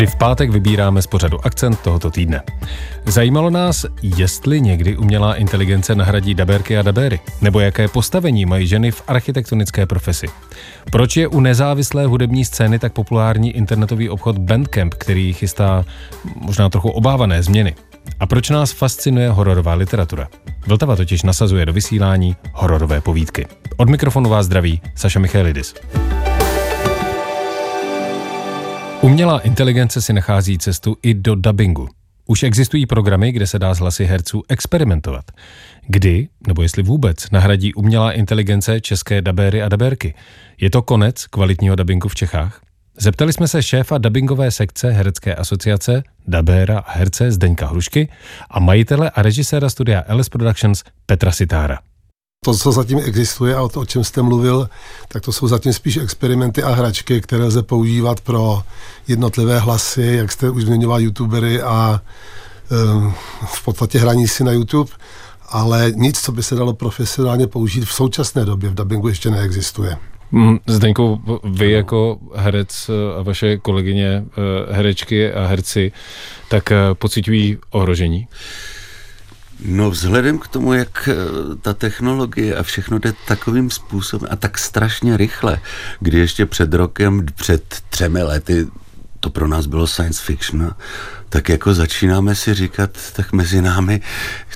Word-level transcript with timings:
Vždy 0.00 0.10
v 0.10 0.16
pátek 0.16 0.50
vybíráme 0.50 1.02
z 1.02 1.06
pořadu 1.06 1.46
akcent 1.46 1.80
tohoto 1.80 2.10
týdne. 2.10 2.42
Zajímalo 3.06 3.50
nás, 3.50 3.86
jestli 4.02 4.60
někdy 4.60 4.96
umělá 4.96 5.34
inteligence 5.34 5.94
nahradí 5.94 6.34
daberky 6.34 6.78
a 6.78 6.82
dabéry, 6.82 7.20
nebo 7.40 7.60
jaké 7.60 7.88
postavení 7.88 8.46
mají 8.46 8.66
ženy 8.66 8.90
v 8.90 9.02
architektonické 9.06 9.86
profesi. 9.86 10.26
Proč 10.90 11.16
je 11.16 11.28
u 11.28 11.40
nezávislé 11.40 12.06
hudební 12.06 12.44
scény 12.44 12.78
tak 12.78 12.92
populární 12.92 13.50
internetový 13.50 14.08
obchod 14.08 14.38
Bandcamp, 14.38 14.94
který 14.94 15.32
chystá 15.32 15.84
možná 16.34 16.68
trochu 16.68 16.90
obávané 16.90 17.42
změny? 17.42 17.74
A 18.20 18.26
proč 18.26 18.50
nás 18.50 18.72
fascinuje 18.72 19.30
hororová 19.30 19.74
literatura? 19.74 20.28
Vltava 20.66 20.96
totiž 20.96 21.22
nasazuje 21.22 21.66
do 21.66 21.72
vysílání 21.72 22.36
hororové 22.52 23.00
povídky. 23.00 23.46
Od 23.76 23.88
mikrofonu 23.88 24.30
vás 24.30 24.46
zdraví 24.46 24.80
Saša 24.94 25.20
Michalidis. 25.20 25.74
Umělá 29.02 29.38
inteligence 29.38 30.02
si 30.02 30.12
nachází 30.12 30.58
cestu 30.58 30.96
i 31.02 31.14
do 31.14 31.34
dubbingu. 31.34 31.88
Už 32.26 32.42
existují 32.42 32.86
programy, 32.86 33.32
kde 33.32 33.46
se 33.46 33.58
dá 33.58 33.74
s 33.74 33.78
hlasy 33.78 34.04
herců 34.04 34.42
experimentovat. 34.48 35.24
Kdy, 35.86 36.28
nebo 36.46 36.62
jestli 36.62 36.82
vůbec, 36.82 37.30
nahradí 37.30 37.74
umělá 37.74 38.12
inteligence 38.12 38.80
české 38.80 39.22
dabéry 39.22 39.62
a 39.62 39.68
dabérky? 39.68 40.14
Je 40.60 40.70
to 40.70 40.82
konec 40.82 41.26
kvalitního 41.26 41.76
dubbingu 41.76 42.08
v 42.08 42.14
Čechách? 42.14 42.60
Zeptali 42.98 43.32
jsme 43.32 43.48
se 43.48 43.62
šéfa 43.62 43.98
dubbingové 43.98 44.50
sekce 44.50 44.90
Herecké 44.90 45.34
asociace, 45.34 46.02
dabéra 46.28 46.78
a 46.78 46.92
herce 46.92 47.32
Zdeňka 47.32 47.66
Hrušky 47.66 48.08
a 48.50 48.60
majitele 48.60 49.10
a 49.10 49.22
režiséra 49.22 49.70
studia 49.70 50.04
LS 50.08 50.28
Productions 50.28 50.84
Petra 51.06 51.32
Sitára. 51.32 51.78
To, 52.44 52.54
co 52.54 52.72
zatím 52.72 52.98
existuje 52.98 53.54
a 53.54 53.62
o, 53.62 53.68
to, 53.68 53.80
o 53.80 53.84
čem 53.84 54.04
jste 54.04 54.22
mluvil, 54.22 54.68
tak 55.08 55.22
to 55.22 55.32
jsou 55.32 55.48
zatím 55.48 55.72
spíš 55.72 55.96
experimenty 55.96 56.62
a 56.62 56.74
hračky, 56.74 57.20
které 57.20 57.44
lze 57.44 57.62
používat 57.62 58.20
pro 58.20 58.62
jednotlivé 59.08 59.58
hlasy, 59.58 60.02
jak 60.02 60.32
jste 60.32 60.50
už 60.50 60.64
zmiňoval, 60.64 61.00
youtubery 61.00 61.62
a 61.62 62.00
um, 62.94 63.14
v 63.46 63.64
podstatě 63.64 63.98
hraní 63.98 64.28
si 64.28 64.44
na 64.44 64.52
YouTube, 64.52 64.90
ale 65.48 65.92
nic, 65.94 66.20
co 66.20 66.32
by 66.32 66.42
se 66.42 66.54
dalo 66.54 66.72
profesionálně 66.72 67.46
použít 67.46 67.84
v 67.84 67.92
současné 67.92 68.44
době 68.44 68.70
v 68.70 68.74
dubbingu 68.74 69.08
ještě 69.08 69.30
neexistuje. 69.30 69.96
Mm, 70.32 70.58
Zdeňku, 70.66 71.22
vy 71.44 71.70
jako 71.70 72.18
herec 72.34 72.90
a 73.18 73.22
vaše 73.22 73.56
kolegyně 73.56 74.24
eh, 74.24 74.74
herečky 74.74 75.32
a 75.32 75.46
herci, 75.46 75.92
tak 76.48 76.72
eh, 76.72 76.76
pocitují 76.94 77.58
ohrožení? 77.70 78.28
No 79.64 79.90
vzhledem 79.90 80.38
k 80.38 80.48
tomu, 80.48 80.72
jak 80.72 81.08
eh, 81.08 81.14
ta 81.62 81.74
technologie 81.74 82.56
a 82.56 82.62
všechno 82.62 82.98
jde 82.98 83.12
takovým 83.26 83.70
způsobem 83.70 84.28
a 84.32 84.36
tak 84.36 84.58
strašně 84.58 85.16
rychle, 85.16 85.60
kdy 86.00 86.18
ještě 86.18 86.46
před 86.46 86.74
rokem, 86.74 87.26
před 87.34 87.64
třemi 87.90 88.22
lety 88.22 88.66
to 89.20 89.30
pro 89.30 89.48
nás 89.48 89.66
bylo 89.66 89.86
science 89.86 90.22
fiction, 90.22 90.74
tak 91.30 91.48
jako 91.48 91.74
začínáme 91.74 92.34
si 92.34 92.54
říkat, 92.54 92.90
tak 93.12 93.32
mezi 93.32 93.62
námi, 93.62 94.00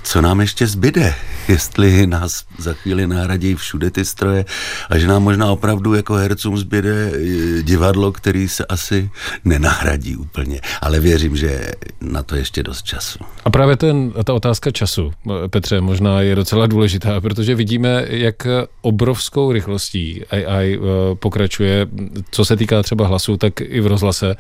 co 0.03 0.21
nám 0.21 0.41
ještě 0.41 0.67
zbyde, 0.67 1.15
jestli 1.49 2.07
nás 2.07 2.45
za 2.59 2.73
chvíli 2.73 3.07
nahradí 3.07 3.55
všude 3.55 3.91
ty 3.91 4.05
stroje 4.05 4.45
a 4.91 4.99
že 4.99 5.07
nám 5.07 5.23
možná 5.23 5.53
opravdu 5.53 5.95
jako 5.95 6.15
hercům 6.15 6.59
zbyde 6.59 7.13
eh, 7.15 7.63
divadlo, 7.63 8.13
který 8.13 8.49
se 8.49 8.65
asi 8.65 9.11
nenahradí 9.45 10.17
úplně. 10.17 10.61
Ale 10.81 11.01
věřím, 11.01 11.37
že 11.37 11.73
na 12.01 12.23
to 12.23 12.37
ještě 12.37 12.63
dost 12.63 12.83
času. 12.83 13.19
A 13.45 13.51
právě 13.51 13.77
ten, 13.77 14.13
ta 14.25 14.35
otázka 14.35 14.71
času, 14.71 15.13
Petře, 15.49 15.81
možná 15.81 16.21
je 16.21 16.35
docela 16.35 16.67
důležitá, 16.67 17.21
protože 17.21 17.55
vidíme, 17.55 18.05
jak 18.09 18.47
obrovskou 18.81 19.53
rychlostí 19.53 20.25
AI 20.25 20.79
eh, 20.79 20.81
pokračuje, 21.15 21.87
co 22.31 22.45
se 22.45 22.57
týká 22.57 22.83
třeba 22.83 23.07
hlasu, 23.07 23.37
tak 23.37 23.61
i 23.61 23.81
v 23.81 23.87
rozhlase. 23.87 24.37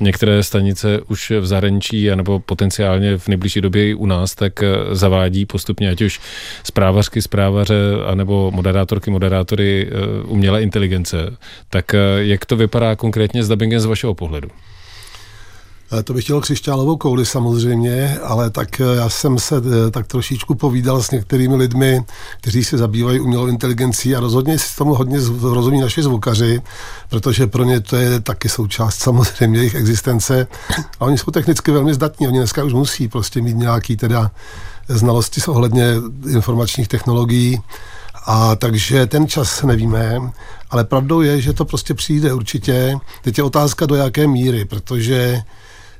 Některé 0.00 0.42
stanice 0.42 1.00
už 1.08 1.32
v 1.40 1.46
zahraničí, 1.46 1.77
anebo 2.12 2.40
potenciálně 2.40 3.18
v 3.18 3.28
nejbližší 3.28 3.60
době 3.60 3.88
i 3.88 3.94
u 3.94 4.06
nás, 4.06 4.34
tak 4.34 4.62
eh, 4.62 4.68
zavádí 4.94 5.46
postupně, 5.46 5.90
ať 5.90 6.02
už 6.02 6.20
zprávařky, 6.64 7.22
zprávaře, 7.22 7.74
anebo 8.06 8.50
moderátorky, 8.50 9.10
moderátory 9.10 9.88
eh, 9.90 10.22
umělé 10.24 10.62
inteligence. 10.62 11.36
Tak 11.70 11.94
jak 12.18 12.46
to 12.46 12.56
vypadá 12.56 12.96
konkrétně 12.96 13.42
s 13.42 13.48
dubbingem 13.48 13.80
z 13.80 13.84
vašeho 13.84 14.14
pohledu? 14.14 14.48
Eh, 15.92 16.02
to 16.02 16.12
bych 16.12 16.24
chtěl 16.24 16.40
křišťálovou 16.40 16.96
kouli 16.96 17.26
samozřejmě, 17.26 18.18
ale 18.22 18.50
tak 18.50 18.80
eh, 18.80 18.84
já 18.96 19.08
jsem 19.08 19.38
se 19.38 19.56
eh, 19.56 19.90
tak 19.90 20.06
trošičku 20.06 20.54
povídal 20.54 21.02
s 21.02 21.10
některými 21.10 21.56
lidmi, 21.56 22.00
kteří 22.40 22.64
se 22.64 22.78
zabývají 22.78 23.20
umělou 23.20 23.46
inteligencí 23.46 24.16
a 24.16 24.20
rozhodně 24.20 24.58
si 24.58 24.76
tomu 24.76 24.94
hodně 24.94 25.18
rozumí 25.40 25.80
naši 25.80 26.02
zvukaři, 26.02 26.62
protože 27.10 27.46
pro 27.46 27.64
ně 27.64 27.80
to 27.80 27.96
je 27.96 28.20
taky 28.20 28.48
součást 28.48 28.98
samozřejmě 28.98 29.58
jejich 29.58 29.74
existence. 29.74 30.46
A 31.00 31.04
oni 31.04 31.18
jsou 31.18 31.30
technicky 31.30 31.70
velmi 31.70 31.94
zdatní, 31.94 32.28
oni 32.28 32.38
dneska 32.38 32.64
už 32.64 32.72
musí 32.72 33.08
prostě 33.08 33.40
mít 33.40 33.56
nějaký 33.56 33.96
teda 33.96 34.30
znalosti 34.88 35.40
ohledně 35.46 35.94
informačních 36.28 36.88
technologií. 36.88 37.60
A 38.26 38.56
takže 38.56 39.06
ten 39.06 39.28
čas 39.28 39.62
nevíme, 39.62 40.20
ale 40.70 40.84
pravdou 40.84 41.20
je, 41.20 41.40
že 41.40 41.52
to 41.52 41.64
prostě 41.64 41.94
přijde 41.94 42.32
určitě. 42.32 42.96
Teď 43.22 43.38
je 43.38 43.44
otázka 43.44 43.86
do 43.86 43.94
jaké 43.94 44.26
míry, 44.26 44.64
protože 44.64 45.42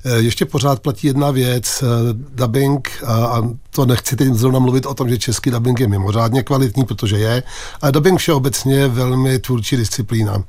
ještě 0.05 0.45
pořád 0.45 0.81
platí 0.81 1.07
jedna 1.07 1.31
věc, 1.31 1.83
eh, 1.83 1.87
dubbing, 2.35 3.03
a 3.07 3.43
to 3.71 3.87
nechci 3.87 4.17
teď 4.17 4.29
zrovna 4.29 4.59
mluvit 4.59 4.87
o 4.87 4.95
tom, 4.95 5.09
že 5.09 5.19
český 5.19 5.51
dubbing 5.51 5.81
je 5.81 5.89
mimořádně 5.89 6.43
kvalitní, 6.43 6.85
protože 6.85 7.17
je, 7.17 7.43
ale 7.81 7.93
dubbing 7.93 8.19
všeobecně 8.19 8.75
je 8.75 8.89
velmi 8.89 9.39
tvůrčí 9.39 9.77
disciplína. 9.77 10.43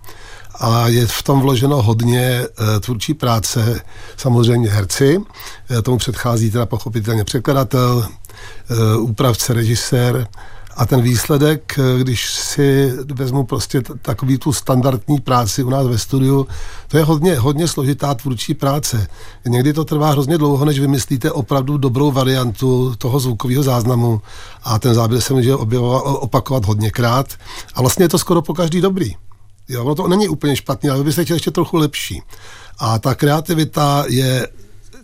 A 0.60 0.88
je 0.88 1.08
v 1.08 1.24
tom 1.24 1.42
vloženo 1.42 1.82
hodně 1.82 2.42
uh, 2.42 2.80
tvůrčí 2.80 3.14
práce, 3.14 3.82
samozřejmě 4.18 4.70
herci, 4.70 5.20
tomu 5.84 5.98
předchází 5.98 6.52
teda 6.52 6.66
pochopitelně 6.66 7.24
překladatel, 7.24 8.08
úpravce, 9.00 9.54
režisér, 9.54 10.28
a 10.80 10.86
ten 10.86 11.02
výsledek, 11.02 11.80
když 11.98 12.30
si 12.30 12.94
vezmu 13.14 13.44
prostě 13.44 13.82
takový 14.02 14.38
tu 14.38 14.54
standardní 14.54 15.20
práci 15.20 15.64
u 15.64 15.70
nás 15.70 15.88
ve 15.88 15.98
studiu, 15.98 16.48
to 16.88 16.98
je 16.98 17.04
hodně, 17.04 17.36
hodně 17.36 17.68
složitá 17.68 18.14
tvůrčí 18.14 18.54
práce. 18.54 19.08
Někdy 19.48 19.74
to 19.74 19.86
trvá 19.86 20.12
hrozně 20.12 20.38
dlouho, 20.38 20.66
než 20.66 20.80
vymyslíte 20.80 21.32
opravdu 21.32 21.78
dobrou 21.78 22.12
variantu 22.12 22.96
toho 22.98 23.20
zvukového 23.20 23.64
záznamu 23.64 24.22
a 24.64 24.80
ten 24.80 24.94
záběr 24.94 25.22
se 25.22 25.34
může 25.34 25.56
objevovat, 25.56 26.04
opakovat 26.06 26.66
hodněkrát 26.66 27.28
a 27.74 27.82
vlastně 27.82 28.06
je 28.06 28.10
to 28.10 28.20
skoro 28.20 28.42
po 28.42 28.54
každý 28.54 28.82
dobrý. 28.82 29.16
Jo, 29.70 29.86
ono 29.86 29.96
to 29.96 30.08
není 30.08 30.28
úplně 30.28 30.56
špatný, 30.56 30.90
ale 30.90 31.04
by 31.04 31.14
se 31.14 31.24
chtěl 31.24 31.36
ještě 31.36 31.52
trochu 31.52 31.78
lepší. 31.78 32.22
A 32.80 33.00
ta 33.00 33.16
kreativita 33.16 34.06
je 34.08 34.48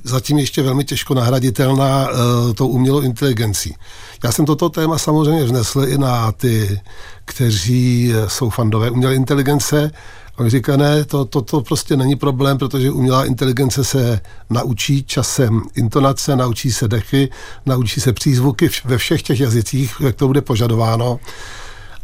zatím 0.06 0.38
ještě 0.38 0.62
velmi 0.62 0.84
těžko 0.84 1.14
nahraditelná 1.14 2.10
uh, 2.10 2.54
tou 2.54 2.68
umělou 2.68 3.02
inteligencí. 3.02 3.76
Já 4.24 4.32
jsem 4.32 4.46
toto 4.46 4.70
téma 4.70 4.98
samozřejmě 4.98 5.44
vznesl 5.44 5.86
i 5.88 5.98
na 5.98 6.32
ty, 6.32 6.80
kteří 7.26 8.14
eh, 8.14 8.30
jsou 8.30 8.50
fandové 8.50 8.90
umělé 8.90 9.16
inteligence. 9.16 9.92
Oni 10.38 10.50
říkají, 10.50 10.78
ne, 10.78 11.06
to, 11.06 11.26
to, 11.26 11.42
to 11.42 11.62
prostě 11.62 11.98
není 11.98 12.16
problém, 12.16 12.58
protože 12.58 12.92
umělá 12.92 13.26
inteligence 13.26 13.84
se 13.84 14.20
naučí 14.50 15.04
časem 15.04 15.62
intonace, 15.76 16.36
naučí 16.36 16.72
se 16.72 16.88
dechy, 16.88 17.30
naučí 17.66 18.02
se 18.02 18.14
přízvuky 18.14 18.70
ve 18.86 18.98
všech 18.98 19.22
těch 19.22 19.40
jazycích, 19.40 19.96
jak 20.00 20.16
to 20.16 20.28
bude 20.28 20.42
požadováno. 20.42 21.20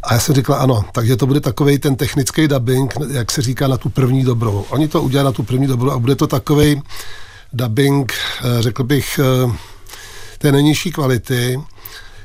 A 0.02 0.14
já 0.14 0.20
jsem 0.20 0.34
říkal, 0.34 0.56
ano, 0.56 0.84
takže 0.92 1.16
to 1.16 1.26
bude 1.26 1.40
takový 1.40 1.78
ten 1.78 1.96
technický 1.96 2.48
dubbing, 2.48 2.94
jak 3.10 3.30
se 3.30 3.42
říká, 3.42 3.68
na 3.68 3.76
tu 3.76 3.88
první 3.88 4.24
dobrou. 4.24 4.64
Oni 4.70 4.88
to 4.88 5.02
udělají 5.02 5.24
na 5.24 5.32
tu 5.32 5.42
první 5.42 5.66
dobrou 5.66 5.90
a 5.90 5.98
bude 5.98 6.16
to 6.16 6.26
takový 6.26 6.82
dubbing, 7.52 8.12
eh, 8.12 8.62
řekl 8.62 8.84
bych, 8.84 9.20
eh, 9.22 9.52
té 10.38 10.52
nejnižší 10.52 10.92
kvality, 10.92 11.60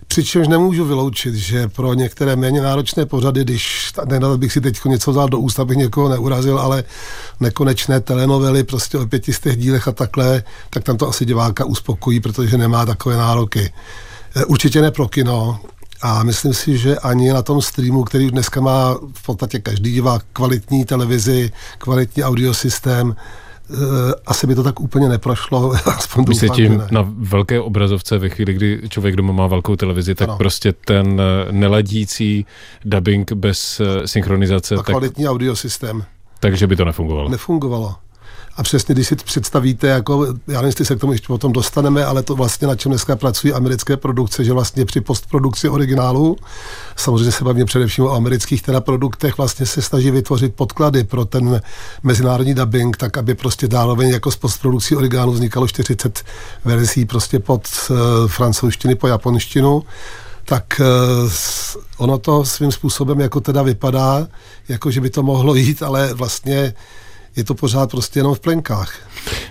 Přičemž 0.08 0.48
nemůžu 0.48 0.86
vyloučit, 0.86 1.36
že 1.36 1.68
pro 1.68 1.94
některé 1.94 2.36
méně 2.36 2.62
náročné 2.62 3.06
pořady, 3.06 3.42
když 3.42 3.92
nedal 4.06 4.38
bych 4.38 4.52
si 4.52 4.62
teď 4.62 4.86
něco 4.86 5.12
vzal 5.12 5.30
do 5.30 5.40
úst, 5.40 5.60
abych 5.60 5.78
někoho 5.78 6.10
neurazil, 6.10 6.60
ale 6.60 6.84
nekonečné 7.40 8.00
telenovely 8.00 8.64
prostě 8.64 8.98
o 8.98 9.06
pětistých 9.06 9.58
dílech 9.58 9.88
a 9.88 9.92
takhle, 9.92 10.44
tak 10.70 10.84
tam 10.84 10.98
to 10.98 11.10
asi 11.10 11.26
diváka 11.26 11.66
uspokojí, 11.66 12.20
protože 12.20 12.58
nemá 12.58 12.86
takové 12.86 13.18
nároky. 13.18 13.74
Eh, 14.36 14.46
určitě 14.46 14.82
ne 14.82 14.92
pro 14.92 15.08
kino, 15.08 15.60
a 16.02 16.24
myslím 16.24 16.54
si, 16.54 16.78
že 16.78 16.98
ani 16.98 17.34
na 17.34 17.42
tom 17.42 17.62
streamu, 17.62 18.04
který 18.04 18.32
dneska 18.32 18.62
má 18.62 18.94
v 19.14 19.26
podstatě 19.26 19.60
každý 19.60 19.94
divák 19.94 20.26
kvalitní 20.34 20.86
televizi, 20.86 21.52
kvalitní 21.78 22.24
audiosystém, 22.24 23.16
Eh, 23.16 23.47
asi 24.26 24.48
by 24.48 24.56
to 24.56 24.64
tak 24.64 24.80
úplně 24.80 25.10
neprošlo. 25.10 25.72
Aspoň 25.86 26.26
Myslíte 26.28 26.56
tím 26.56 26.78
ne. 26.78 26.88
na 26.92 27.06
velké 27.18 27.60
obrazovce 27.60 28.18
ve 28.18 28.30
chvíli, 28.30 28.54
kdy 28.54 28.82
člověk 28.90 29.16
doma 29.16 29.34
má 29.34 29.48
velkou 29.48 29.76
televizi, 29.76 30.16
tak 30.16 30.30
ano. 30.30 30.38
prostě 30.38 30.74
ten 30.74 31.22
eh, 31.22 31.52
neladící 31.52 32.46
dubbing 32.86 33.32
bez 33.32 33.80
eh, 33.80 34.08
synchronizace. 34.08 34.76
A 34.76 34.84
kvalitní 34.84 35.24
tak, 35.24 35.32
audiosystém. 35.32 36.04
Takže 36.40 36.68
by 36.68 36.76
to 36.76 36.86
nefungovalo. 36.86 37.30
Nefungovalo. 37.30 37.96
A 38.58 38.64
přesně, 38.64 38.96
když 38.96 39.08
si 39.08 39.16
představíte, 39.16 39.88
jako, 39.88 40.26
já 40.26 40.34
nevím, 40.48 40.66
jestli 40.66 40.86
se 40.86 40.96
k 40.96 41.00
tomu 41.00 41.12
ještě 41.12 41.28
potom 41.28 41.54
dostaneme, 41.54 42.06
ale 42.06 42.24
to 42.24 42.36
vlastně, 42.36 42.68
na 42.68 42.76
čem 42.76 42.92
dneska 42.92 43.16
pracují 43.16 43.54
americké 43.54 43.98
produkce, 43.98 44.44
že 44.44 44.54
vlastně 44.54 44.86
při 44.86 45.02
postprodukci 45.02 45.70
originálu, 45.70 46.38
samozřejmě 46.96 47.32
se 47.32 47.44
bavíme 47.44 47.66
především 47.66 48.04
o 48.04 48.12
amerických 48.12 48.62
teda 48.62 48.82
produktech, 48.82 49.38
vlastně 49.38 49.66
se 49.66 49.82
snaží 49.82 50.12
vytvořit 50.12 50.56
podklady 50.56 51.04
pro 51.04 51.26
ten 51.26 51.62
mezinárodní 52.04 52.54
dubbing, 52.54 52.98
tak 52.98 53.18
aby 53.18 53.36
prostě 53.36 53.68
zároveň 53.72 54.10
jako 54.10 54.32
z 54.32 54.36
postprodukcí 54.36 54.96
originálu 54.96 55.32
vznikalo 55.32 55.68
40 55.68 56.24
verzí 56.66 57.06
prostě 57.06 57.40
pod 57.40 57.68
uh, 57.90 57.98
francouzštiny 58.28 58.96
po 58.96 59.08
japonštinu. 59.08 59.84
Tak 60.46 60.82
uh, 61.24 61.32
ono 61.98 62.18
to 62.18 62.46
svým 62.46 62.72
způsobem 62.72 63.20
jako 63.20 63.42
teda 63.42 63.62
vypadá, 63.62 64.28
jako 64.70 64.92
že 64.92 65.02
by 65.02 65.10
to 65.10 65.24
mohlo 65.24 65.56
jít, 65.56 65.84
ale 65.84 66.14
vlastně 66.14 66.74
je 67.38 67.44
to 67.44 67.56
pořád 67.56 67.92
prostě 67.92 68.20
jenom 68.20 68.36
v 68.36 68.40
plenkách. 68.40 69.10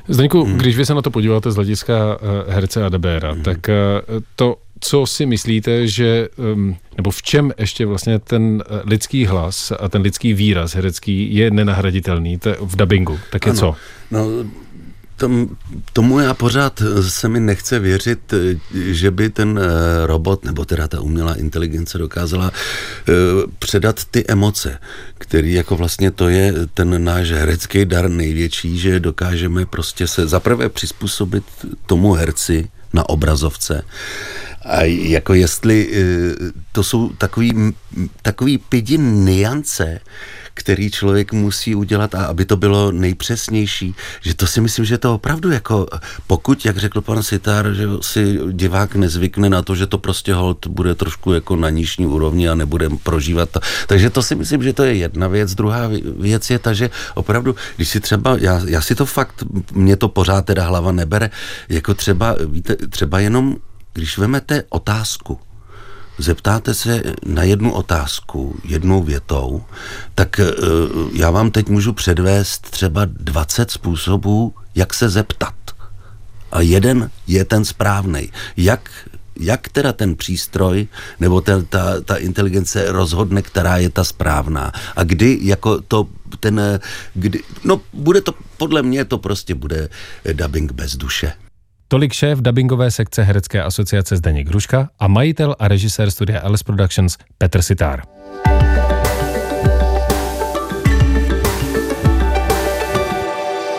Zdeňku, 0.08 0.44
hmm. 0.44 0.58
když 0.58 0.76
vy 0.76 0.86
se 0.86 0.94
na 0.94 1.02
to 1.02 1.10
podíváte 1.10 1.50
z 1.50 1.54
hlediska 1.54 1.94
uh, 1.94 2.54
herce 2.54 2.84
a 2.84 2.88
debéra, 2.88 3.32
hmm. 3.32 3.42
tak 3.42 3.58
uh, 3.68 4.20
to, 4.36 4.56
co 4.80 5.06
si 5.06 5.26
myslíte, 5.26 5.86
že, 5.88 6.28
um, 6.54 6.76
nebo 6.96 7.10
v 7.10 7.22
čem 7.22 7.52
ještě 7.58 7.86
vlastně 7.86 8.18
ten 8.18 8.62
lidský 8.84 9.26
hlas 9.26 9.72
a 9.80 9.88
ten 9.88 10.02
lidský 10.02 10.34
výraz 10.34 10.74
herecký 10.74 11.34
je 11.34 11.50
nenahraditelný 11.50 12.38
v 12.60 12.76
dubbingu, 12.76 13.18
tak 13.30 13.46
je 13.46 13.50
ano. 13.50 13.60
co? 13.60 13.76
No, 14.10 14.26
tom, 15.16 15.48
tomu 15.92 16.20
já 16.20 16.34
pořád 16.34 16.82
se 17.08 17.28
mi 17.28 17.40
nechce 17.40 17.78
věřit, 17.78 18.34
že 18.74 19.10
by 19.10 19.30
ten 19.30 19.60
robot, 20.04 20.44
nebo 20.44 20.64
teda 20.64 20.88
ta 20.88 21.00
umělá 21.00 21.34
inteligence 21.34 21.98
dokázala 21.98 22.52
předat 23.58 24.04
ty 24.04 24.24
emoce, 24.28 24.78
který 25.18 25.52
jako 25.52 25.76
vlastně 25.76 26.10
to 26.10 26.28
je 26.28 26.54
ten 26.74 27.04
náš 27.04 27.30
herecký 27.30 27.84
dar 27.84 28.10
největší, 28.10 28.78
že 28.78 29.00
dokážeme 29.00 29.66
prostě 29.66 30.06
se 30.06 30.28
zaprvé 30.28 30.68
přizpůsobit 30.68 31.44
tomu 31.86 32.12
herci 32.12 32.68
na 32.92 33.08
obrazovce. 33.08 33.82
A 34.64 34.82
jako 34.84 35.34
jestli 35.34 35.90
to 36.72 36.82
jsou 36.82 37.08
takový, 37.08 37.74
takový 38.22 38.58
pidi 38.58 38.98
niance, 38.98 40.00
který 40.56 40.90
člověk 40.90 41.32
musí 41.32 41.74
udělat 41.74 42.14
a 42.14 42.24
aby 42.24 42.44
to 42.44 42.56
bylo 42.56 42.92
nejpřesnější, 42.92 43.94
že 44.20 44.34
to 44.34 44.46
si 44.46 44.60
myslím, 44.60 44.84
že 44.84 44.98
to 44.98 45.14
opravdu 45.14 45.50
jako, 45.50 45.86
pokud, 46.26 46.64
jak 46.64 46.76
řekl 46.76 47.00
pan 47.00 47.22
Sitar, 47.22 47.74
že 47.74 47.84
si 48.00 48.38
divák 48.52 48.94
nezvykne 48.96 49.50
na 49.50 49.62
to, 49.62 49.74
že 49.74 49.86
to 49.86 49.98
prostě 49.98 50.34
hold 50.34 50.66
bude 50.66 50.94
trošku 50.94 51.32
jako 51.32 51.56
na 51.56 51.70
nižší 51.70 52.06
úrovni 52.06 52.48
a 52.48 52.54
nebude 52.54 52.88
prožívat 53.02 53.50
to. 53.50 53.60
Takže 53.86 54.10
to 54.10 54.22
si 54.22 54.34
myslím, 54.34 54.62
že 54.62 54.72
to 54.72 54.82
je 54.82 54.94
jedna 54.94 55.28
věc. 55.28 55.54
Druhá 55.54 55.90
věc 56.18 56.50
je 56.50 56.58
ta, 56.58 56.72
že 56.72 56.90
opravdu, 57.14 57.56
když 57.76 57.88
si 57.88 58.00
třeba, 58.00 58.36
já, 58.40 58.60
já 58.66 58.80
si 58.80 58.94
to 58.94 59.06
fakt, 59.06 59.44
mě 59.72 59.96
to 59.96 60.08
pořád 60.08 60.44
teda 60.44 60.64
hlava 60.64 60.92
nebere, 60.92 61.30
jako 61.68 61.94
třeba, 61.94 62.36
víte, 62.46 62.76
třeba 62.76 63.20
jenom, 63.20 63.56
když 63.92 64.18
vemete 64.18 64.62
otázku, 64.68 65.38
zeptáte 66.18 66.74
se 66.74 67.02
na 67.24 67.42
jednu 67.42 67.72
otázku 67.72 68.56
jednou 68.64 69.02
větou, 69.02 69.64
tak 70.14 70.40
eh, 70.40 70.44
já 71.12 71.30
vám 71.30 71.50
teď 71.50 71.68
můžu 71.68 71.92
předvést 71.92 72.70
třeba 72.70 73.04
20 73.04 73.70
způsobů, 73.70 74.54
jak 74.74 74.94
se 74.94 75.08
zeptat. 75.08 75.54
A 76.52 76.60
jeden 76.60 77.10
je 77.26 77.44
ten 77.44 77.64
správný. 77.64 78.32
Jak 78.56 78.90
jak 79.40 79.68
teda 79.68 79.92
ten 79.92 80.16
přístroj 80.16 80.86
nebo 81.20 81.40
ta, 81.40 81.62
ta, 81.62 82.00
ta 82.00 82.16
inteligence 82.16 82.92
rozhodne, 82.92 83.42
která 83.42 83.76
je 83.76 83.90
ta 83.90 84.04
správná. 84.04 84.72
A 84.96 85.04
kdy 85.04 85.38
jako 85.42 85.80
to 85.80 86.08
ten, 86.40 86.60
eh, 86.60 86.80
kdy, 87.14 87.42
no 87.64 87.80
bude 87.92 88.20
to, 88.20 88.34
podle 88.56 88.82
mě 88.82 89.04
to 89.04 89.18
prostě 89.18 89.54
bude 89.54 89.88
dubbing 90.32 90.72
bez 90.72 90.96
duše. 90.96 91.32
Tolik 91.88 92.12
šéf 92.12 92.38
dubbingové 92.42 92.90
sekce 92.90 93.22
Herecké 93.22 93.62
asociace 93.62 94.16
Zdeněk 94.16 94.48
Hruška 94.48 94.88
a 94.98 95.08
majitel 95.08 95.56
a 95.58 95.68
režisér 95.68 96.10
studia 96.10 96.40
Alice 96.40 96.64
Productions 96.64 97.18
Petr 97.38 97.62
Sitár. 97.62 98.02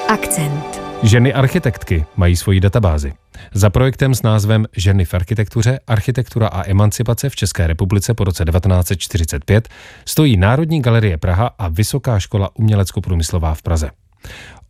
Akcent. 0.07 0.81
Ženy 1.04 1.33
architektky 1.33 2.06
mají 2.15 2.36
svoji 2.36 2.59
databázi. 2.59 3.13
Za 3.54 3.69
projektem 3.69 4.15
s 4.15 4.21
názvem 4.21 4.65
Ženy 4.77 5.06
v 5.06 5.13
architektuře, 5.13 5.80
architektura 5.88 6.48
a 6.48 6.69
emancipace 6.69 7.30
v 7.30 7.36
České 7.36 7.68
republice 7.68 8.13
po 8.13 8.24
roce 8.24 8.45
1945 8.45 9.69
stojí 10.06 10.38
Národní 10.38 10.81
galerie 10.81 11.18
Praha 11.18 11.51
a 11.57 11.68
Vysoká 11.68 12.19
škola 12.19 12.50
umělecko-průmyslová 12.56 13.54
v 13.54 13.62
Praze. 13.62 13.92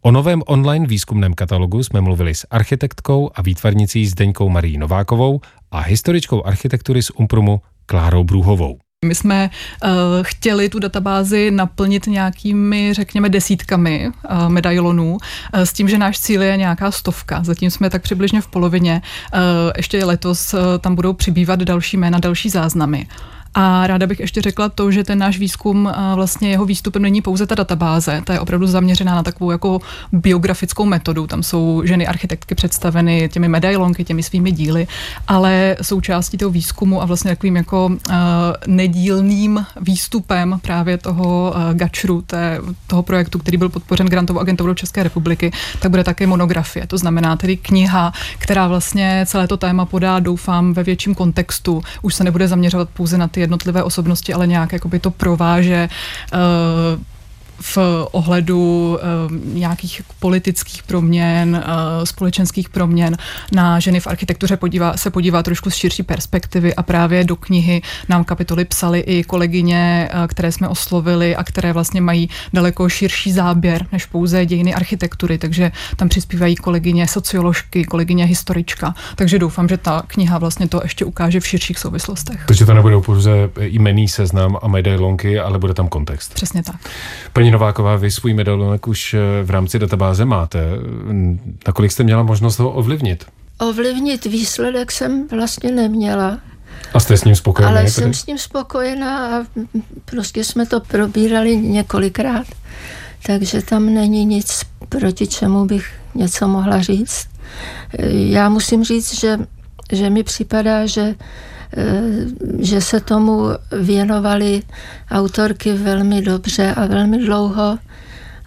O 0.07 0.11
novém 0.11 0.41
online 0.45 0.87
výzkumném 0.87 1.33
katalogu 1.33 1.83
jsme 1.83 2.01
mluvili 2.01 2.35
s 2.35 2.47
architektkou 2.51 3.31
a 3.35 3.41
výtvarnicí 3.41 4.07
Zdeňkou 4.07 4.49
Marí 4.49 4.77
Novákovou 4.77 5.41
a 5.71 5.79
historičkou 5.79 6.45
architektury 6.45 7.03
z 7.03 7.09
Umprumu 7.09 7.61
Klárou 7.85 8.23
Brůhovou. 8.23 8.77
My 9.05 9.15
jsme 9.15 9.49
uh, 9.83 9.89
chtěli 10.21 10.69
tu 10.69 10.79
databázi 10.79 11.51
naplnit 11.51 12.07
nějakými, 12.07 12.93
řekněme, 12.93 13.29
desítkami 13.29 14.07
uh, 14.07 14.49
medailonů, 14.49 15.11
uh, 15.11 15.61
s 15.61 15.73
tím, 15.73 15.89
že 15.89 15.97
náš 15.97 16.19
cíl 16.19 16.41
je 16.41 16.57
nějaká 16.57 16.91
stovka. 16.91 17.43
Zatím 17.43 17.71
jsme 17.71 17.89
tak 17.89 18.01
přibližně 18.01 18.41
v 18.41 18.47
polovině. 18.47 19.01
Uh, 19.33 19.39
ještě 19.77 20.05
letos 20.05 20.53
uh, 20.53 20.59
tam 20.79 20.95
budou 20.95 21.13
přibývat 21.13 21.59
další 21.59 21.97
jména, 21.97 22.19
další 22.19 22.49
záznamy. 22.49 23.07
A 23.53 23.87
ráda 23.87 24.07
bych 24.07 24.19
ještě 24.19 24.41
řekla 24.41 24.69
to, 24.69 24.91
že 24.91 25.03
ten 25.03 25.19
náš 25.19 25.37
výzkum, 25.39 25.91
vlastně 26.15 26.49
jeho 26.49 26.65
výstupem 26.65 27.01
není 27.01 27.21
pouze 27.21 27.47
ta 27.47 27.55
databáze, 27.55 28.21
ta 28.25 28.33
je 28.33 28.39
opravdu 28.39 28.67
zaměřená 28.67 29.15
na 29.15 29.23
takovou 29.23 29.51
jako 29.51 29.79
biografickou 30.11 30.85
metodu. 30.85 31.27
Tam 31.27 31.43
jsou 31.43 31.81
ženy 31.85 32.07
architektky 32.07 32.55
představeny 32.55 33.29
těmi 33.29 33.47
medailonky, 33.47 34.03
těmi 34.03 34.23
svými 34.23 34.51
díly, 34.51 34.87
ale 35.27 35.75
součástí 35.81 36.37
toho 36.37 36.51
výzkumu 36.51 37.01
a 37.01 37.05
vlastně 37.05 37.31
takovým 37.31 37.55
jako 37.55 37.91
nedílným 38.67 39.65
výstupem 39.81 40.59
právě 40.61 40.97
toho 40.97 41.53
GAČRu, 41.73 42.21
té, 42.21 42.59
toho 42.87 43.03
projektu, 43.03 43.39
který 43.39 43.57
byl 43.57 43.69
podpořen 43.69 44.07
grantovou 44.07 44.39
agenturou 44.39 44.73
České 44.73 45.03
republiky, 45.03 45.51
tak 45.79 45.91
bude 45.91 46.03
také 46.03 46.27
monografie. 46.27 46.87
To 46.87 46.97
znamená 46.97 47.35
tedy 47.35 47.57
kniha, 47.57 48.13
která 48.37 48.67
vlastně 48.67 49.25
celé 49.27 49.47
to 49.47 49.57
téma 49.57 49.85
podá, 49.85 50.19
doufám, 50.19 50.73
ve 50.73 50.83
větším 50.83 51.15
kontextu. 51.15 51.83
Už 52.01 52.15
se 52.15 52.23
nebude 52.23 52.47
zaměřovat 52.47 52.89
pouze 52.89 53.17
na 53.17 53.27
ty 53.27 53.36
jednotlivé 53.37 53.83
osobnosti, 53.83 54.33
ale 54.33 54.47
nějak 54.47 54.73
jakoby 54.73 54.99
to 54.99 55.11
prováže 55.11 55.89
uh, 56.33 56.39
v 57.61 57.77
ohledu 58.11 58.97
uh, 59.27 59.55
nějakých 59.55 60.01
politických 60.19 60.83
proměn, 60.83 61.63
uh, 61.65 62.03
společenských 62.03 62.69
proměn 62.69 63.17
na 63.51 63.79
ženy 63.79 63.99
v 63.99 64.07
architektuře 64.07 64.57
podívá, 64.57 64.97
se 64.97 65.09
podívá 65.09 65.43
trošku 65.43 65.69
z 65.69 65.75
širší 65.75 66.03
perspektivy 66.03 66.75
a 66.75 66.83
právě 66.83 67.23
do 67.23 67.35
knihy 67.35 67.81
nám 68.09 68.23
kapitoly 68.23 68.65
psaly 68.65 68.99
i 68.99 69.23
kolegyně, 69.23 70.09
uh, 70.13 70.27
které 70.27 70.51
jsme 70.51 70.67
oslovili 70.67 71.35
a 71.35 71.43
které 71.43 71.73
vlastně 71.73 72.01
mají 72.01 72.29
daleko 72.53 72.89
širší 72.89 73.31
záběr 73.31 73.85
než 73.91 74.05
pouze 74.05 74.45
dějiny 74.45 74.73
architektury, 74.73 75.37
takže 75.37 75.71
tam 75.95 76.09
přispívají 76.09 76.55
kolegyně 76.55 77.07
socioložky, 77.07 77.85
kolegyně 77.85 78.25
historička, 78.25 78.95
takže 79.15 79.39
doufám, 79.39 79.67
že 79.67 79.77
ta 79.77 80.03
kniha 80.07 80.37
vlastně 80.37 80.67
to 80.67 80.79
ještě 80.83 81.05
ukáže 81.05 81.39
v 81.39 81.47
širších 81.47 81.79
souvislostech. 81.79 82.43
Takže 82.47 82.65
to 82.65 82.73
nebudou 82.73 83.01
pouze 83.01 83.31
jmený 83.59 84.07
seznam 84.07 84.57
a 84.61 84.67
medailonky, 84.67 85.39
ale 85.39 85.59
bude 85.59 85.73
tam 85.73 85.87
kontext. 85.87 86.33
Přesně 86.33 86.63
tak. 86.63 86.75
Paní 87.33 87.46
Paní 87.47 87.53
Nováková, 87.53 87.95
vy 87.95 88.11
svůj 88.11 88.33
medailonek 88.33 88.87
už 88.87 89.13
eh, 89.13 89.19
v 89.43 89.49
rámci 89.49 89.79
databáze 89.79 90.25
máte. 90.25 90.59
Nakolik 91.67 91.91
jste 91.91 92.03
měla 92.03 92.23
možnost 92.23 92.59
ho 92.59 92.71
ovlivnit? 92.71 93.25
Ovlivnit 93.59 94.25
výsledek 94.25 94.91
jsem 94.91 95.27
vlastně 95.27 95.71
neměla. 95.71 96.39
A 96.93 96.99
jste 96.99 97.17
s 97.17 97.23
ním 97.23 97.35
spokojená? 97.35 97.71
Ale 97.71 97.89
jsem 97.89 98.13
s 98.13 98.25
ním 98.25 98.37
spokojená 98.37 99.39
a 99.39 99.45
prostě 100.05 100.43
jsme 100.43 100.65
to 100.65 100.79
probírali 100.79 101.57
několikrát. 101.57 102.47
Takže 103.25 103.61
tam 103.61 103.93
není 103.93 104.25
nic, 104.25 104.61
proti 104.89 105.27
čemu 105.27 105.65
bych 105.65 105.93
něco 106.15 106.47
mohla 106.47 106.81
říct. 106.81 107.27
Já 108.09 108.49
musím 108.49 108.83
říct, 108.83 109.19
že, 109.19 109.37
že 109.91 110.09
mi 110.09 110.23
připadá, 110.23 110.85
že 110.85 111.01
Eh, 111.01 111.15
že 112.59 112.81
se 112.81 112.99
tomu 112.99 113.45
věnovali 113.81 114.61
autorky 115.11 115.73
velmi 115.73 116.21
dobře 116.21 116.73
a 116.73 116.85
velmi 116.85 117.25
dlouho 117.25 117.77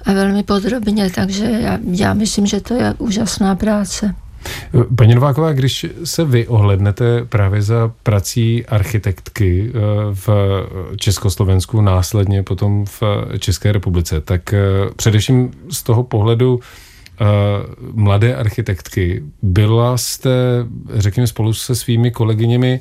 a 0.04 0.12
velmi 0.12 0.42
podrobně, 0.42 1.10
takže 1.10 1.44
já, 1.44 1.78
já 1.90 2.14
myslím, 2.14 2.46
že 2.46 2.60
to 2.60 2.74
je 2.74 2.94
úžasná 2.98 3.54
práce. 3.56 4.14
Paní 4.96 5.14
Nováková, 5.14 5.52
když 5.52 5.86
se 6.04 6.24
vy 6.24 6.46
ohlednete 6.46 7.24
právě 7.24 7.62
za 7.62 7.92
prací 8.02 8.66
architektky 8.66 9.72
eh, 9.74 9.78
v 10.12 10.28
Československu, 10.96 11.80
následně 11.80 12.42
potom 12.42 12.84
v 12.86 13.02
České 13.38 13.72
republice, 13.72 14.20
tak 14.20 14.52
eh, 14.54 14.60
především 14.96 15.50
z 15.70 15.82
toho 15.82 16.02
pohledu 16.02 16.60
mladé 17.92 18.36
architektky, 18.36 19.22
byla 19.42 19.96
jste, 19.96 20.30
řekněme, 20.94 21.26
spolu 21.26 21.52
se 21.52 21.74
svými 21.74 22.10
kolegyněmi 22.10 22.80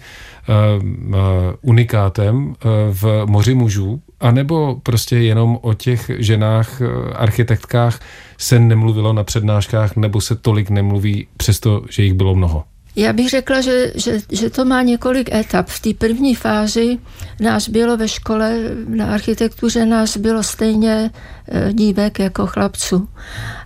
Uh, 0.50 0.86
uh, 0.86 1.15
unikátem 1.62 2.55
v 2.91 3.25
moři 3.25 3.53
mužů 3.53 4.01
A 4.19 4.31
nebo 4.31 4.75
prostě 4.84 5.17
jenom 5.17 5.60
o 5.62 5.74
těch 5.74 6.12
ženách, 6.17 6.81
eh, 6.81 7.13
architektkách 7.13 8.00
se 8.38 8.60
nemluvilo 8.60 9.13
na 9.13 9.24
přednáškách, 9.24 9.96
nebo 9.96 10.22
se 10.22 10.36
tolik 10.36 10.69
nemluví, 10.69 11.27
přesto, 11.38 11.81
že 11.89 12.03
jich 12.03 12.13
bylo 12.13 12.36
mnoho? 12.36 12.63
Já 13.00 13.13
bych 13.13 13.29
řekla, 13.29 13.62
že, 13.62 13.91
že, 13.96 14.20
že 14.32 14.50
to 14.50 14.65
má 14.65 14.82
několik 14.82 15.34
etap. 15.34 15.68
V 15.68 15.79
té 15.79 15.94
první 15.94 16.36
fázi 16.36 16.98
nás 17.39 17.70
bylo 17.70 17.98
ve 17.98 18.08
škole 18.08 18.60
na 18.88 19.13
architektuře, 19.13 19.86
nás 19.86 20.18
bylo 20.18 20.44
stejně 20.44 21.12
eh, 21.48 21.74
dívek 21.74 22.20
jako 22.20 22.48
chlapců. 22.48 23.10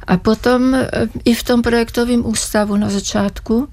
A 0.08 0.18
potom 0.18 0.76
eh, 0.76 0.90
i 1.26 1.34
v 1.34 1.44
tom 1.44 1.62
projektovém 1.62 2.26
ústavu 2.26 2.76
na 2.78 2.90
začátku, 2.90 3.68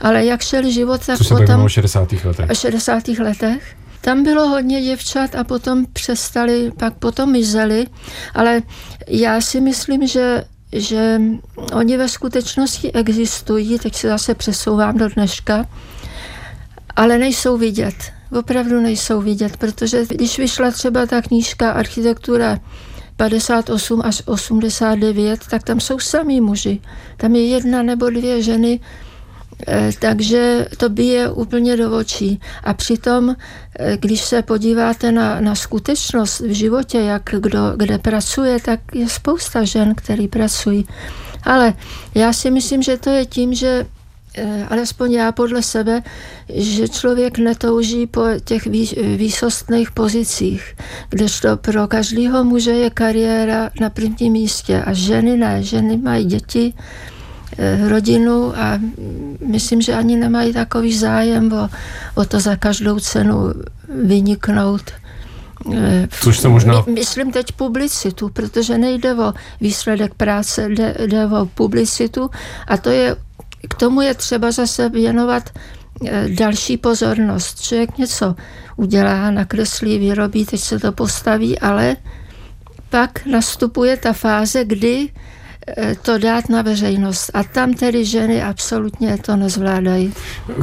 ale 0.00 0.24
jak 0.24 0.42
šel 0.42 0.70
život, 0.70 1.06
tak 1.06 1.18
Co 1.18 1.24
se 1.24 1.34
potom... 1.34 1.64
v 1.64 1.68
60. 1.68 2.12
letech. 2.12 2.50
60. 2.52 3.08
letech. 3.08 3.76
Tam 4.00 4.24
bylo 4.24 4.48
hodně 4.48 4.82
děvčat 4.82 5.34
a 5.34 5.44
potom 5.44 5.86
přestali, 5.92 6.72
pak 6.78 6.94
potom 6.94 7.32
mizeli, 7.32 7.86
ale 8.34 8.62
já 9.08 9.40
si 9.40 9.60
myslím, 9.60 10.06
že 10.06 10.44
že 10.72 11.20
oni 11.72 11.96
ve 11.96 12.08
skutečnosti 12.08 12.92
existují, 12.92 13.78
teď 13.78 13.94
se 13.94 14.08
zase 14.08 14.34
přesouvám 14.34 14.98
do 14.98 15.08
dneška, 15.08 15.66
ale 16.96 17.18
nejsou 17.18 17.56
vidět. 17.56 17.94
Opravdu 18.38 18.80
nejsou 18.80 19.20
vidět, 19.20 19.56
protože 19.56 20.06
když 20.06 20.38
vyšla 20.38 20.70
třeba 20.70 21.06
ta 21.06 21.22
knížka 21.22 21.70
Architektura 21.70 22.58
58 23.16 24.02
až 24.04 24.22
89, 24.26 25.40
tak 25.50 25.62
tam 25.62 25.80
jsou 25.80 25.98
samý 25.98 26.40
muži. 26.40 26.80
Tam 27.16 27.36
je 27.36 27.46
jedna 27.46 27.82
nebo 27.82 28.10
dvě 28.10 28.42
ženy, 28.42 28.80
takže 29.98 30.66
to 30.76 30.88
bije 30.88 31.30
úplně 31.30 31.76
do 31.76 31.98
očí. 31.98 32.40
A 32.64 32.74
přitom, 32.74 33.36
eh, 33.78 33.96
když 34.00 34.20
se 34.20 34.42
podíváte 34.42 35.12
na, 35.12 35.40
na 35.40 35.54
skutečnost 35.54 36.40
v 36.40 36.50
životě, 36.50 36.98
jak 36.98 37.34
kdo 37.38 37.72
kde 37.76 37.98
pracuje, 37.98 38.60
tak 38.60 38.80
je 38.94 39.08
spousta 39.08 39.64
žen, 39.64 39.94
který 39.94 40.28
pracují. 40.28 40.86
Ale 41.42 41.74
já 42.14 42.32
si 42.32 42.50
myslím, 42.50 42.82
že 42.82 42.96
to 42.96 43.10
je 43.10 43.26
tím, 43.26 43.54
že 43.54 43.86
eh, 44.36 44.66
alespoň 44.70 45.12
já 45.12 45.32
podle 45.32 45.62
sebe, 45.62 46.02
že 46.54 46.88
člověk 46.88 47.38
netouží 47.38 48.06
po 48.06 48.24
těch 48.44 48.66
výsostných 49.16 49.90
pozicích, 49.90 50.76
kdežto 51.08 51.56
pro 51.56 51.88
každého 51.88 52.44
muže 52.44 52.70
je 52.70 52.90
kariéra 52.90 53.70
na 53.80 53.90
prvním 53.90 54.32
místě 54.32 54.82
a 54.82 54.92
ženy 54.92 55.36
ne. 55.36 55.62
Ženy 55.62 55.96
mají 55.96 56.24
děti, 56.24 56.74
Eh, 56.74 57.21
rodinu 57.88 58.58
a 58.58 58.80
myslím, 59.46 59.82
že 59.82 59.94
ani 59.94 60.16
nemají 60.16 60.52
takový 60.52 60.96
zájem 60.96 61.52
o, 61.52 61.68
o 62.14 62.24
to 62.24 62.40
za 62.40 62.56
každou 62.56 63.00
cenu 63.00 63.52
vyniknout. 64.04 64.82
Eh, 65.74 66.08
Což 66.20 66.38
se 66.38 66.48
možná... 66.48 66.82
My, 66.86 66.92
myslím 66.92 67.32
teď 67.32 67.52
publicitu, 67.52 68.28
protože 68.28 68.78
nejde 68.78 69.14
o 69.14 69.32
výsledek 69.60 70.14
práce, 70.14 70.68
jde, 70.68 70.94
jde 71.06 71.26
o 71.26 71.46
publicitu 71.46 72.30
a 72.66 72.76
to 72.76 72.90
je, 72.90 73.16
k 73.68 73.74
tomu 73.74 74.00
je 74.00 74.14
třeba 74.14 74.50
zase 74.50 74.88
věnovat 74.88 75.50
eh, 76.06 76.28
další 76.28 76.76
pozornost. 76.76 77.60
Člověk 77.62 77.98
něco 77.98 78.34
udělá, 78.76 79.30
nakreslí, 79.30 79.98
vyrobí, 79.98 80.46
teď 80.46 80.60
se 80.60 80.78
to 80.78 80.92
postaví, 80.92 81.58
ale 81.58 81.96
pak 82.90 83.26
nastupuje 83.26 83.96
ta 83.96 84.12
fáze, 84.12 84.64
kdy 84.64 85.08
Eh, 85.08 85.10
to 86.02 86.18
dát 86.18 86.48
na 86.48 86.62
veřejnost. 86.62 87.30
A 87.34 87.42
tam 87.42 87.74
tedy 87.74 88.04
ženy 88.04 88.42
absolutně 88.42 89.16
to 89.18 89.36
nezvládají. 89.36 90.12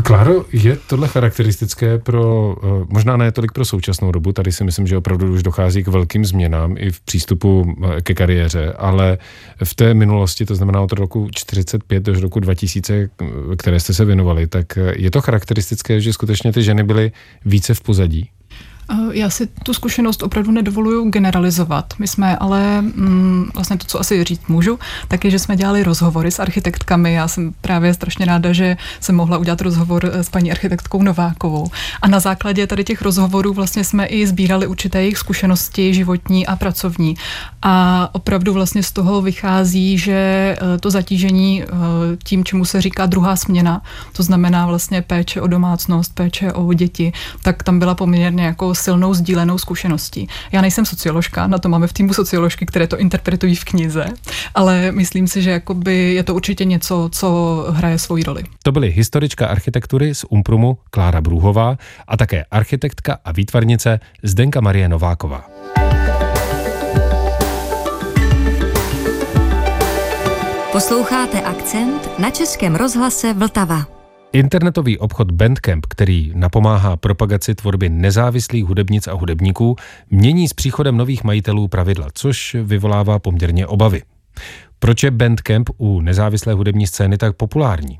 Kláro, 0.03 0.45
je 0.51 0.77
tohle 0.87 1.07
charakteristické 1.07 1.97
pro, 1.97 2.55
eh, 2.63 2.85
možná 2.89 3.17
ne 3.17 3.31
tolik 3.31 3.51
pro 3.51 3.65
současnou 3.65 4.11
dobu, 4.11 4.31
tady 4.31 4.51
si 4.51 4.63
myslím, 4.63 4.87
že 4.87 4.97
opravdu 4.97 5.33
už 5.33 5.43
dochází 5.43 5.83
k 5.83 5.87
velkým 5.87 6.25
změnám 6.25 6.75
i 6.77 6.91
v 6.91 7.01
přístupu 7.01 7.75
eh, 7.83 8.01
ke 8.01 8.13
kariéře, 8.13 8.73
ale 8.77 9.17
v 9.63 9.75
té 9.75 9.93
minulosti, 9.93 10.45
to 10.45 10.55
znamená 10.55 10.81
od 10.81 10.91
roku 10.91 11.27
45 11.31 12.03
do 12.03 12.19
roku 12.19 12.39
2000, 12.39 13.09
které 13.57 13.79
jste 13.79 13.93
se 13.93 14.05
věnovali, 14.05 14.47
tak 14.47 14.77
je 14.95 15.11
to 15.11 15.21
charakteristické, 15.21 16.01
že 16.01 16.13
skutečně 16.13 16.53
ty 16.53 16.63
ženy 16.63 16.83
byly 16.83 17.11
více 17.45 17.73
v 17.73 17.81
pozadí? 17.81 18.29
Eh, 18.91 18.95
já 19.11 19.29
si 19.29 19.47
tu 19.47 19.73
zkušenost 19.73 20.23
opravdu 20.23 20.51
nedovoluju 20.51 21.09
generalizovat. 21.09 21.93
My 21.99 22.07
jsme 22.07 22.37
ale 22.37 22.81
mm, 22.81 23.51
vlastně 23.53 23.77
to, 23.77 23.85
co 23.85 23.99
asi 23.99 24.23
říct 24.23 24.47
můžu, 24.47 24.79
tak 25.07 25.25
je, 25.25 25.31
že 25.31 25.39
jsme 25.39 25.55
dělali 25.55 25.83
rozhovory 25.83 26.31
s 26.31 26.39
architektkami. 26.39 27.13
Já 27.13 27.27
jsem 27.27 27.53
právě 27.61 27.93
strašně 27.93 28.25
ráda, 28.25 28.53
že 28.53 28.77
jsem 28.99 29.15
mohla 29.15 29.37
udělat 29.37 29.61
rozhovor 29.61 30.11
eh, 30.13 30.23
s 30.23 30.29
paní 30.29 30.51
architektkou 30.51 31.03
Novákovou. 31.03 31.67
A 32.01 32.07
na 32.07 32.19
základě 32.19 32.67
tady 32.67 32.83
těch 32.83 33.01
rozhovorů 33.01 33.53
vlastně 33.53 33.83
jsme 33.83 34.05
i 34.05 34.27
sbírali 34.27 34.67
určité 34.67 35.01
jejich 35.01 35.17
zkušenosti 35.17 35.93
životní 35.93 36.47
a 36.47 36.55
pracovní. 36.55 37.15
A 37.61 38.09
opravdu 38.11 38.53
vlastně 38.53 38.83
z 38.83 38.91
toho 38.91 39.21
vychází, 39.21 39.97
že 39.97 40.13
eh, 40.13 40.77
to 40.79 40.91
zatížení 40.91 41.63
tím, 42.23 42.43
čemu 42.43 42.65
se 42.65 42.81
říká 42.81 43.05
druhá 43.05 43.35
směna, 43.35 43.81
to 44.13 44.23
znamená 44.23 44.65
vlastně 44.65 45.01
péče 45.01 45.41
o 45.41 45.47
domácnost, 45.47 46.15
péče 46.15 46.53
o 46.53 46.73
děti, 46.73 47.13
tak 47.43 47.63
tam 47.63 47.79
byla 47.79 47.95
poměrně 47.95 48.43
jako 48.43 48.75
silnou 48.79 49.13
sdílenou 49.13 49.57
zkušeností. 49.57 50.27
Já 50.51 50.61
nejsem 50.61 50.85
socioložka, 50.85 51.47
na 51.47 51.57
to 51.57 51.69
máme 51.69 51.87
v 51.87 51.93
týmu 51.93 52.13
socioložky, 52.13 52.65
které 52.65 52.87
to 52.87 52.97
interpretují 52.97 53.55
v 53.55 53.65
knize, 53.65 54.05
ale 54.55 54.91
myslím 54.91 55.27
si, 55.27 55.41
že 55.41 55.51
jakoby 55.51 56.13
je 56.13 56.23
to 56.23 56.35
určitě 56.35 56.65
něco, 56.65 57.09
co 57.11 57.65
hraje 57.69 57.99
svoji 57.99 58.23
roli. 58.23 58.43
To 58.63 58.71
byly 58.71 58.91
historička 58.91 59.47
architektury 59.47 60.15
z 60.15 60.25
Umprumu 60.29 60.77
Klára 60.89 61.21
Brůhová 61.21 61.77
a 62.07 62.17
také 62.17 62.45
architektka 62.51 63.17
a 63.25 63.31
výtvarnice 63.31 63.99
Zdenka 64.23 64.61
Marie 64.61 64.89
Nováková. 64.89 65.45
Posloucháte 70.71 71.41
akcent 71.41 72.19
na 72.19 72.29
Českém 72.29 72.75
rozhlase 72.75 73.33
Vltava. 73.33 73.98
Internetový 74.33 74.97
obchod 74.97 75.31
Bandcamp, 75.31 75.85
který 75.85 76.31
napomáhá 76.35 76.97
propagaci 76.97 77.55
tvorby 77.55 77.89
nezávislých 77.89 78.65
hudebnic 78.65 79.07
a 79.07 79.13
hudebníků, 79.13 79.75
mění 80.09 80.47
s 80.47 80.53
příchodem 80.53 80.97
nových 80.97 81.23
majitelů 81.23 81.67
pravidla, 81.67 82.07
což 82.13 82.55
vyvolává 82.63 83.19
poměrně 83.19 83.67
obavy. 83.67 84.01
Proč 84.79 85.03
je 85.03 85.11
Bandcamp 85.11 85.69
u 85.77 86.01
nezávislé 86.01 86.53
hudební 86.53 86.87
scény 86.87 87.17
tak 87.17 87.35
populární? 87.35 87.97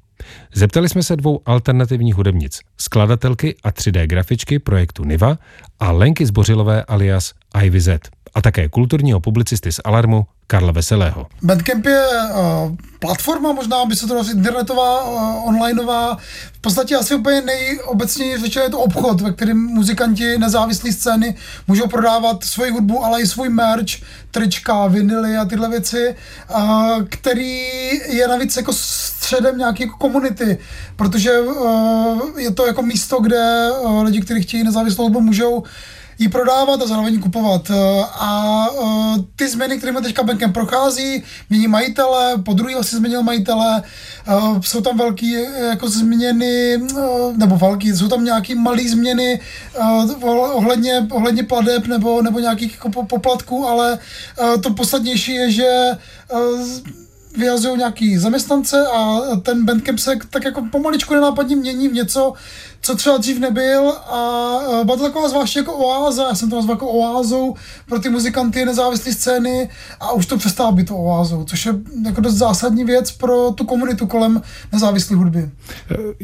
Zeptali 0.54 0.90
jsme 0.90 1.04
se 1.04 1.16
dvou 1.16 1.42
alternativních 1.46 2.16
hudebnic, 2.16 2.60
skladatelky 2.78 3.56
a 3.64 3.72
3D 3.72 4.08
grafičky 4.08 4.60
projektu 4.60 5.04
Niva 5.04 5.38
a 5.80 5.92
Lenky 5.92 6.26
Zbořilové 6.26 6.84
alias 6.84 7.34
Ivy 7.64 7.82
Z 7.82 8.10
a 8.34 8.42
také 8.42 8.70
kulturního 8.70 9.20
publicisty 9.20 9.72
z 9.72 9.80
Alarmu 9.86 10.26
Karla 10.52 10.72
Veselého. 10.72 11.28
Bandcamp 11.42 11.86
je 11.86 12.04
uh, 12.10 12.76
platforma, 13.00 13.52
možná 13.52 13.86
by 13.86 13.96
se 13.96 14.08
to 14.08 14.14
dalo 14.14 14.30
internetová, 14.30 15.04
uh, 15.04 15.48
onlineová, 15.48 16.18
v 16.54 16.62
podstatě 16.62 16.96
asi 16.96 17.16
úplně 17.16 17.42
nejobecněji 17.42 18.38
řečeno 18.38 18.66
je 18.66 18.70
to 18.70 18.80
obchod, 18.80 19.22
ve 19.22 19.32
kterém 19.32 19.58
muzikanti 19.58 20.38
nezávislé 20.38 20.92
scény 20.92 21.36
můžou 21.68 21.88
prodávat 21.88 22.44
svoji 22.44 22.72
hudbu, 22.72 23.06
ale 23.06 23.22
i 23.22 23.28
svůj 23.28 23.50
merch, 23.50 23.90
trička, 24.32 24.88
vinily 24.88 25.38
a 25.38 25.46
tyhle 25.46 25.70
věci, 25.70 26.16
uh, 26.56 27.04
který 27.10 27.60
je 28.08 28.28
navíc 28.28 28.58
jako 28.58 28.74
středem 28.74 29.58
nějaké 29.58 29.84
jako 29.84 29.98
komunity, 29.98 30.58
protože 30.96 31.40
uh, 31.40 32.40
je 32.40 32.52
to 32.52 32.68
jako 32.68 32.82
místo, 32.82 33.20
kde 33.20 33.72
uh, 33.72 34.04
lidi, 34.04 34.22
kteří 34.22 34.42
chtějí 34.42 34.64
nezávislou 34.64 35.04
hudbu, 35.04 35.22
můžou 35.22 35.64
ji 36.20 36.30
prodávat 36.30 36.82
a 36.82 36.88
zároveň 36.88 37.20
kupovat. 37.20 37.70
Eh, 37.70 38.04
a 38.20 38.66
eh, 38.68 39.24
ty 39.36 39.48
změny, 39.48 39.78
kterými 39.78 40.02
teďka 40.02 40.24
bankem 40.24 40.54
prochází, 40.54 41.24
mění 41.50 41.68
majitele, 41.68 42.38
po 42.38 42.54
druhý 42.54 42.76
asi 42.76 42.96
změnil 42.96 43.24
majitele, 43.24 43.84
eh, 43.84 44.34
jsou 44.62 44.82
tam 44.82 44.98
velké 44.98 45.46
jako 45.70 45.90
změny, 45.90 46.82
nebo 47.36 47.58
velký, 47.58 47.94
jsou 47.94 48.08
tam 48.08 48.26
nějaké 48.26 48.56
malé 48.56 48.84
změny 48.90 49.40
ohledně, 50.54 51.08
ohledně 51.12 51.44
pladeb 51.44 51.88
nebo, 51.88 52.22
nebo 52.22 52.40
nějakých 52.40 52.74
jako 52.74 53.04
poplatků, 53.04 53.68
ale 53.68 54.00
to 54.62 54.74
podstatnější 54.74 55.34
je, 55.34 55.52
že 55.52 55.98
vyhazují 57.38 57.78
nějaký 57.78 58.18
zaměstnance 58.18 58.88
a 58.88 59.20
ten 59.44 59.66
Bandcamp 59.66 60.00
se 60.00 60.20
tak 60.30 60.46
jako 60.46 60.62
pomaličku 60.72 61.14
nenápadně 61.14 61.56
mění 61.56 61.88
v 61.88 61.94
něco, 61.94 62.34
co 62.82 62.96
třeba 62.96 63.18
dřív 63.18 63.40
nebyl 63.40 63.90
a 63.92 64.60
byla 64.84 64.98
to 64.98 65.04
taková 65.04 65.30
zvláště 65.30 65.60
jako 65.60 65.74
oáza, 65.74 66.28
já 66.28 66.36
jsem 66.36 66.50
to 66.50 66.56
nazval 66.56 66.76
jako 66.76 66.88
oázou 66.88 67.56
pro 67.86 68.00
ty 68.00 68.10
muzikanty 68.10 68.66
nezávislé 68.66 69.12
scény 69.12 69.70
a 70.00 70.12
už 70.12 70.26
to 70.26 70.38
přestává 70.38 70.72
být 70.72 70.92
oázou, 70.92 71.44
což 71.44 71.66
je 71.66 71.74
jako 72.06 72.22
dost 72.22 72.36
zásadní 72.36 72.84
věc 72.84 73.12
pro 73.12 73.52
tu 73.52 73.66
komunitu 73.66 74.08
kolem 74.08 74.42
nezávislé 74.72 75.16
hudby. 75.16 75.50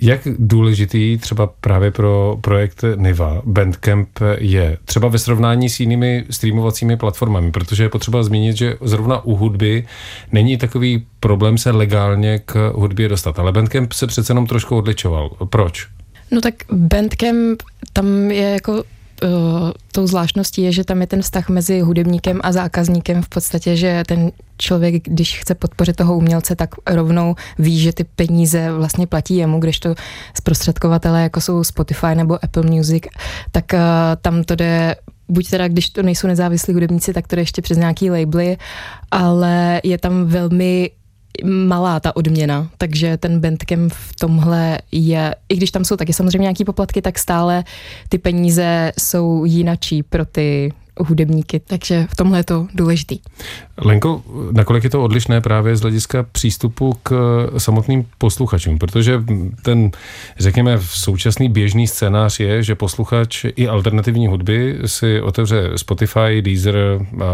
Jak 0.02 0.22
důležitý 0.40 1.18
třeba 1.18 1.50
právě 1.62 1.92
pro 1.92 2.38
projekt 2.42 2.84
Niva 2.96 3.42
Bandcamp 3.46 4.10
je 4.38 4.78
třeba 4.86 5.08
ve 5.08 5.20
srovnání 5.20 5.70
s 5.70 5.80
jinými 5.80 6.26
streamovacími 6.30 6.98
platformami, 6.98 7.52
protože 7.52 7.84
je 7.84 7.90
potřeba 7.90 8.24
zmínit, 8.24 8.58
že 8.58 8.78
zrovna 8.82 9.26
u 9.26 9.36
hudby 9.36 9.88
není 10.32 10.58
takový 10.58 11.06
problém 11.20 11.58
se 11.58 11.72
legálně 11.72 12.40
k 12.40 12.72
hudbě 12.76 13.10
dostat, 13.10 13.40
ale 13.40 13.52
Bandcamp 13.52 13.94
se 13.94 14.08
přece 14.08 14.32
jenom 14.32 14.48
trošku 14.48 14.78
odličoval. 14.78 15.30
Proč? 15.50 15.88
No 16.32 16.42
tak 16.42 16.54
Bandcamp, 16.72 17.64
tam 17.94 18.32
je 18.32 18.50
jako 18.50 18.84
tou 19.92 20.08
zvláštností 20.08 20.62
je, 20.62 20.72
že 20.72 20.84
tam 20.84 21.02
je 21.02 21.08
ten 21.08 21.22
vztah 21.22 21.50
mezi 21.50 21.80
hudebníkem 21.80 22.40
a 22.44 22.52
zákazníkem 22.52 23.22
v 23.22 23.30
podstatě, 23.30 23.76
že 23.76 24.04
ten 24.08 24.32
člověk, 24.58 25.04
když 25.04 25.40
chce 25.40 25.56
podpořit 25.56 25.96
toho 25.96 26.18
umělce, 26.18 26.56
tak 26.56 26.70
rovnou 26.88 27.36
ví, 27.60 27.80
že 27.80 27.94
ty 27.94 28.04
peníze 28.04 28.72
vlastně 28.72 29.08
platí 29.08 29.36
jemu, 29.36 29.60
když 29.60 29.80
to 29.80 29.96
zprostředkovatele, 30.38 31.22
jako 31.22 31.42
jsou 31.42 31.64
Spotify 31.64 32.16
nebo 32.16 32.44
Apple 32.44 32.64
Music, 32.64 33.04
tak 33.52 33.66
uh, 33.74 33.80
tam 34.22 34.44
to 34.44 34.56
jde 34.56 34.96
buď 35.28 35.50
teda, 35.50 35.68
když 35.68 35.90
to 35.90 36.04
nejsou 36.04 36.28
nezávislí 36.28 36.74
hudebníci, 36.74 37.14
tak 37.14 37.28
to 37.28 37.36
jde 37.36 37.42
ještě 37.42 37.62
přes 37.62 37.78
nějaký 37.78 38.10
labely, 38.10 38.58
ale 39.12 39.82
je 39.84 39.98
tam 39.98 40.26
velmi 40.26 40.92
malá 41.44 42.00
ta 42.00 42.16
odměna, 42.16 42.70
takže 42.78 43.18
ten 43.18 43.40
Bandcamp 43.40 43.94
v 43.94 44.16
tomhle 44.16 44.80
je, 44.92 45.36
i 45.50 45.56
když 45.56 45.72
tam 45.72 45.86
jsou 45.86 45.96
taky 45.96 46.14
samozřejmě 46.14 46.42
nějaký 46.42 46.66
poplatky, 46.66 47.02
tak 47.02 47.20
stále 47.20 47.64
ty 48.10 48.18
peníze 48.18 48.92
jsou 49.00 49.46
jinačí 49.46 50.04
pro 50.04 50.26
ty 50.26 50.74
hudebníky, 51.00 51.60
takže 51.60 52.08
v 52.10 52.16
tomhle 52.16 52.40
je 52.40 52.44
to 52.44 52.68
důležitý. 52.74 53.20
Lenko, 53.78 54.22
nakolik 54.52 54.84
je 54.84 54.90
to 54.90 55.04
odlišné 55.04 55.42
právě 55.42 55.76
z 55.76 55.82
hlediska 55.82 56.26
přístupu 56.32 56.94
k 57.04 57.12
samotným 57.58 58.06
posluchačům, 58.18 58.78
protože 58.78 59.24
ten, 59.62 59.92
řekněme, 60.40 60.78
současný 60.82 61.50
běžný 61.50 61.88
scénář 61.88 62.40
je, 62.40 62.64
že 62.64 62.76
posluchač 62.76 63.46
i 63.56 63.68
alternativní 63.68 64.28
hudby 64.28 64.80
si 64.86 65.22
otevře 65.22 65.72
Spotify, 65.76 66.42
Deezer 66.42 66.76
a 66.76 67.26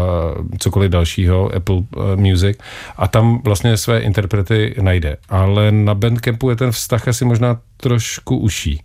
cokoliv 0.58 0.90
dalšího, 0.90 1.54
Apple 1.54 1.76
eh, 1.76 2.16
Music 2.16 2.58
a 2.96 3.08
tam 3.08 3.42
vlastně 3.44 3.76
své 3.76 4.00
interprety 4.00 4.74
najde. 4.80 5.16
Ale 5.28 5.72
na 5.72 5.94
Bandcampu 5.94 6.50
je 6.50 6.56
ten 6.56 6.72
vztah 6.72 7.08
asi 7.08 7.24
možná 7.24 7.60
trošku 7.76 8.36
uší. 8.36 8.82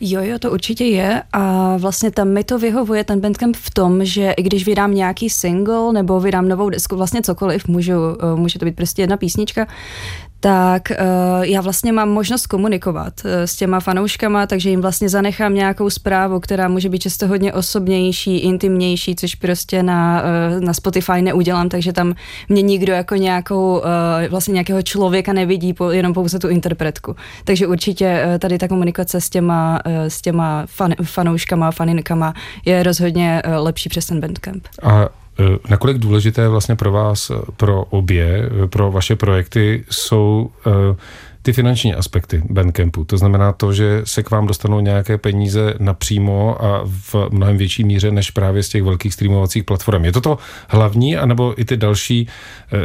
Jo, 0.00 0.20
jo, 0.22 0.38
to 0.38 0.50
určitě 0.50 0.84
je. 0.84 1.22
A 1.32 1.76
vlastně 1.76 2.10
tam 2.10 2.28
mi 2.28 2.44
to 2.44 2.58
vyhovuje 2.58 3.04
ten 3.04 3.20
Bandcamp 3.20 3.56
v 3.56 3.70
tom, 3.70 4.04
že 4.04 4.32
i 4.32 4.42
když 4.42 4.66
vydám 4.66 4.94
nějaký 4.94 5.30
single 5.30 5.92
nebo 5.92 6.20
vydám 6.20 6.48
novou 6.48 6.70
desku, 6.70 6.96
vlastně 6.96 7.22
cokoliv, 7.22 7.68
můžu, 7.68 7.92
eh, 7.92 8.36
může 8.36 8.58
to 8.58 8.64
být 8.64 8.76
prostě 8.76 9.02
jedna 9.02 9.16
písnička, 9.16 9.66
tak 10.40 10.82
uh, 10.90 11.44
já 11.44 11.60
vlastně 11.60 11.92
mám 11.92 12.08
možnost 12.08 12.46
komunikovat 12.46 13.12
uh, 13.24 13.30
s 13.30 13.56
těma 13.56 13.80
fanouškama, 13.80 14.46
takže 14.46 14.70
jim 14.70 14.80
vlastně 14.80 15.08
zanechám 15.08 15.54
nějakou 15.54 15.90
zprávu, 15.90 16.40
která 16.40 16.68
může 16.68 16.88
být 16.88 16.98
často 16.98 17.28
hodně 17.28 17.52
osobnější, 17.52 18.38
intimnější, 18.38 19.16
což 19.16 19.34
prostě 19.34 19.82
na, 19.82 20.22
uh, 20.22 20.60
na 20.60 20.74
Spotify 20.74 21.22
neudělám, 21.22 21.68
takže 21.68 21.92
tam 21.92 22.14
mě 22.48 22.62
nikdo 22.62 22.92
jako 22.92 23.14
nějakou, 23.14 23.78
uh, 23.78 23.84
vlastně 24.30 24.52
nějakého 24.52 24.82
člověka 24.82 25.32
nevidí, 25.32 25.72
po, 25.72 25.90
jenom 25.90 26.14
pouze 26.14 26.38
tu 26.38 26.48
interpretku. 26.48 27.16
Takže 27.44 27.66
určitě 27.66 28.24
uh, 28.26 28.38
tady 28.38 28.58
ta 28.58 28.68
komunikace 28.68 29.20
s 29.20 29.30
těma, 29.30 29.80
uh, 29.86 29.92
s 30.08 30.20
těma 30.20 30.66
fan, 30.66 30.94
fanouškama, 31.02 31.70
faninkama 31.70 32.34
je 32.64 32.82
rozhodně 32.82 33.42
uh, 33.46 33.64
lepší 33.64 33.88
přes 33.88 34.06
ten 34.06 34.20
Bandcamp. 34.20 34.66
A 34.82 35.19
nakolik 35.68 35.98
důležité 35.98 36.48
vlastně 36.48 36.76
pro 36.76 36.92
vás, 36.92 37.30
eh, 37.30 37.34
pro 37.56 37.84
obě, 37.84 38.50
eh, 38.64 38.66
pro 38.66 38.92
vaše 38.92 39.16
projekty 39.16 39.84
jsou 39.90 40.50
ty 41.42 41.52
finanční 41.52 41.94
aspekty 41.94 42.42
Bandcampu. 42.50 43.04
To 43.04 43.18
znamená 43.18 43.52
to, 43.52 43.72
že 43.72 44.02
se 44.04 44.22
k 44.22 44.30
vám 44.30 44.46
dostanou 44.46 44.80
nějaké 44.80 45.18
peníze 45.18 45.74
napřímo 45.78 46.64
a 46.64 46.82
v 46.84 47.14
mnohem 47.30 47.56
větší 47.56 47.84
míře 47.84 48.10
než 48.10 48.30
právě 48.30 48.62
z 48.62 48.68
těch 48.68 48.82
velkých 48.82 49.14
streamovacích 49.14 49.64
platform. 49.64 50.04
Je 50.04 50.12
to 50.12 50.20
to 50.20 50.38
hlavní, 50.68 51.16
anebo 51.16 51.54
i 51.60 51.64
ty 51.64 51.76
další 51.76 52.28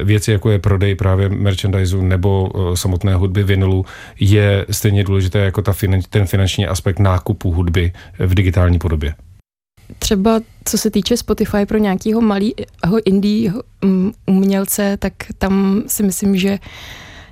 věci, 0.03 0.31
jako 0.31 0.49
je 0.49 0.59
prodej 0.59 0.95
právě 0.95 1.29
merchandiseu 1.29 2.01
nebo 2.01 2.51
samotné 2.75 3.15
hudby 3.15 3.43
vinilu, 3.43 3.85
je 4.19 4.65
stejně 4.71 5.03
důležité 5.03 5.39
jako 5.39 5.61
ta 5.61 5.73
ten 6.09 6.25
finanční 6.25 6.67
aspekt 6.67 6.99
nákupu 6.99 7.51
hudby 7.51 7.91
v 8.19 8.35
digitální 8.35 8.79
podobě? 8.79 9.13
Třeba 9.99 10.41
co 10.63 10.77
se 10.77 10.91
týče 10.91 11.17
Spotify 11.17 11.65
pro 11.65 11.77
nějakého 11.77 12.21
malého 12.21 12.53
indie 13.05 13.53
um, 13.83 14.13
umělce, 14.25 14.97
tak 14.97 15.13
tam 15.37 15.83
si 15.87 16.03
myslím, 16.03 16.37
že 16.37 16.59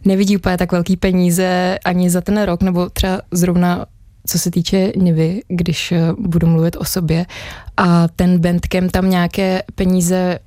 nevidí 0.05 0.37
úplně 0.37 0.57
tak 0.57 0.71
velký 0.71 0.97
peníze 0.97 1.79
ani 1.85 2.09
za 2.09 2.21
ten 2.21 2.41
rok, 2.41 2.61
nebo 2.61 2.89
třeba 2.89 3.21
zrovna 3.31 3.85
co 4.27 4.39
se 4.39 4.51
týče 4.51 4.91
Nivy, 4.95 5.41
když 5.47 5.91
eh, 5.91 6.13
budu 6.19 6.47
mluvit 6.47 6.75
o 6.75 6.85
sobě. 6.85 7.25
A 7.77 8.07
ten 8.07 8.39
Bandcamp 8.39 8.91
tam 8.91 9.09
nějaké 9.09 9.63
peníze 9.75 10.39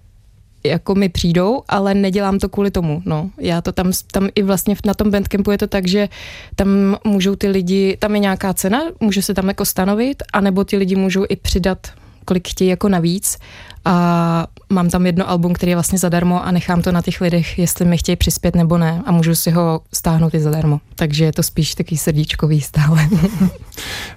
jako 0.66 0.94
mi 0.94 1.08
přijdou, 1.08 1.62
ale 1.68 1.94
nedělám 1.94 2.38
to 2.38 2.48
kvůli 2.48 2.70
tomu. 2.70 3.02
No. 3.04 3.30
Já 3.38 3.60
to 3.60 3.72
tam, 3.72 3.92
tam 4.12 4.28
i 4.34 4.42
vlastně 4.42 4.76
na 4.84 4.94
tom 4.94 5.10
Bandcampu 5.10 5.50
je 5.50 5.58
to 5.58 5.66
tak, 5.66 5.88
že 5.88 6.08
tam 6.56 6.96
můžou 7.04 7.36
ty 7.36 7.48
lidi, 7.48 7.96
tam 8.00 8.14
je 8.14 8.20
nějaká 8.20 8.54
cena, 8.54 8.82
může 9.00 9.22
se 9.22 9.34
tam 9.34 9.48
jako 9.48 9.64
stanovit, 9.64 10.22
anebo 10.32 10.64
ty 10.64 10.76
lidi 10.76 10.96
můžou 10.96 11.24
i 11.28 11.36
přidat 11.36 11.78
kolik 12.26 12.48
chtějí 12.48 12.70
jako 12.70 12.88
navíc 12.88 13.38
a 13.86 14.46
mám 14.68 14.90
tam 14.90 15.06
jedno 15.06 15.30
album, 15.30 15.52
který 15.52 15.70
je 15.70 15.76
vlastně 15.76 15.98
zadarmo 15.98 16.46
a 16.46 16.50
nechám 16.50 16.82
to 16.82 16.92
na 16.92 17.02
těch 17.02 17.20
lidech, 17.20 17.58
jestli 17.58 17.84
mi 17.84 17.98
chtějí 17.98 18.16
přispět 18.16 18.56
nebo 18.56 18.78
ne 18.78 19.02
a 19.06 19.12
můžu 19.12 19.34
si 19.34 19.50
ho 19.50 19.80
stáhnout 19.92 20.34
i 20.34 20.40
zadarmo. 20.40 20.80
Takže 20.94 21.24
je 21.24 21.32
to 21.32 21.42
spíš 21.42 21.74
takový 21.74 21.98
srdíčkový 21.98 22.60
stále. 22.60 23.08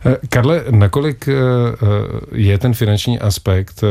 Eh, 0.06 0.18
Karle, 0.30 0.64
nakolik 0.72 1.28
eh, 1.28 1.34
eh, 1.34 1.86
je 2.32 2.58
ten 2.58 2.74
finanční 2.74 3.20
aspekt, 3.20 3.84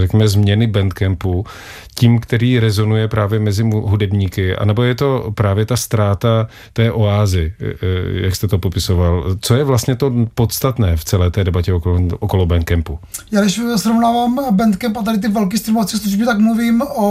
řekněme, 0.00 0.28
změny 0.28 0.66
Bandcampu 0.66 1.44
tím, 1.94 2.18
který 2.18 2.58
rezonuje 2.60 3.08
právě 3.08 3.40
mezi 3.40 3.62
hudebníky, 3.62 4.56
anebo 4.56 4.82
je 4.82 4.94
to 4.94 5.32
právě 5.34 5.66
ta 5.66 5.76
ztráta 5.76 6.48
té 6.72 6.92
oázy, 6.92 7.54
jak 8.14 8.36
jste 8.36 8.48
to 8.48 8.58
popisoval? 8.58 9.36
Co 9.40 9.54
je 9.54 9.64
vlastně 9.64 9.96
to 9.96 10.12
podstatné 10.34 10.96
v 10.96 11.04
celé 11.04 11.30
té 11.30 11.44
debatě 11.44 11.72
okolo, 11.72 12.00
okolo 12.20 12.46
Bandcampu? 12.46 12.98
Já 13.32 13.40
když 13.40 13.60
srovnávám 13.76 14.38
Bandcamp 14.50 14.96
a 14.96 15.02
tady 15.02 15.18
ty 15.18 15.28
velké 15.28 15.58
streamovací 15.58 15.98
služby, 15.98 16.24
tak 16.24 16.38
mluvím 16.38 16.82
o, 16.82 17.06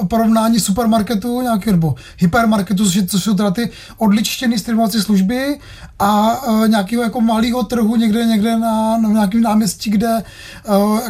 o 0.00 0.06
porovnání 0.06 0.60
supermarketu 0.60 1.40
nějaký, 1.40 1.70
nebo 1.70 1.94
hypermarketu, 2.18 2.84
což 3.06 3.22
jsou 3.22 3.34
teda 3.34 3.50
ty 3.50 3.70
odličtěné 3.98 4.58
streamovací 4.58 5.00
služby 5.00 5.58
a 5.98 6.42
uh, 6.46 6.68
nějakého 6.68 7.02
jako 7.02 7.20
malého 7.20 7.62
trhu 7.62 7.96
někde, 7.96 8.24
někde 8.24 8.58
na, 8.58 8.98
na 8.98 9.08
nějakém 9.08 9.42
náměstí, 9.42 9.90
kde 9.90 10.22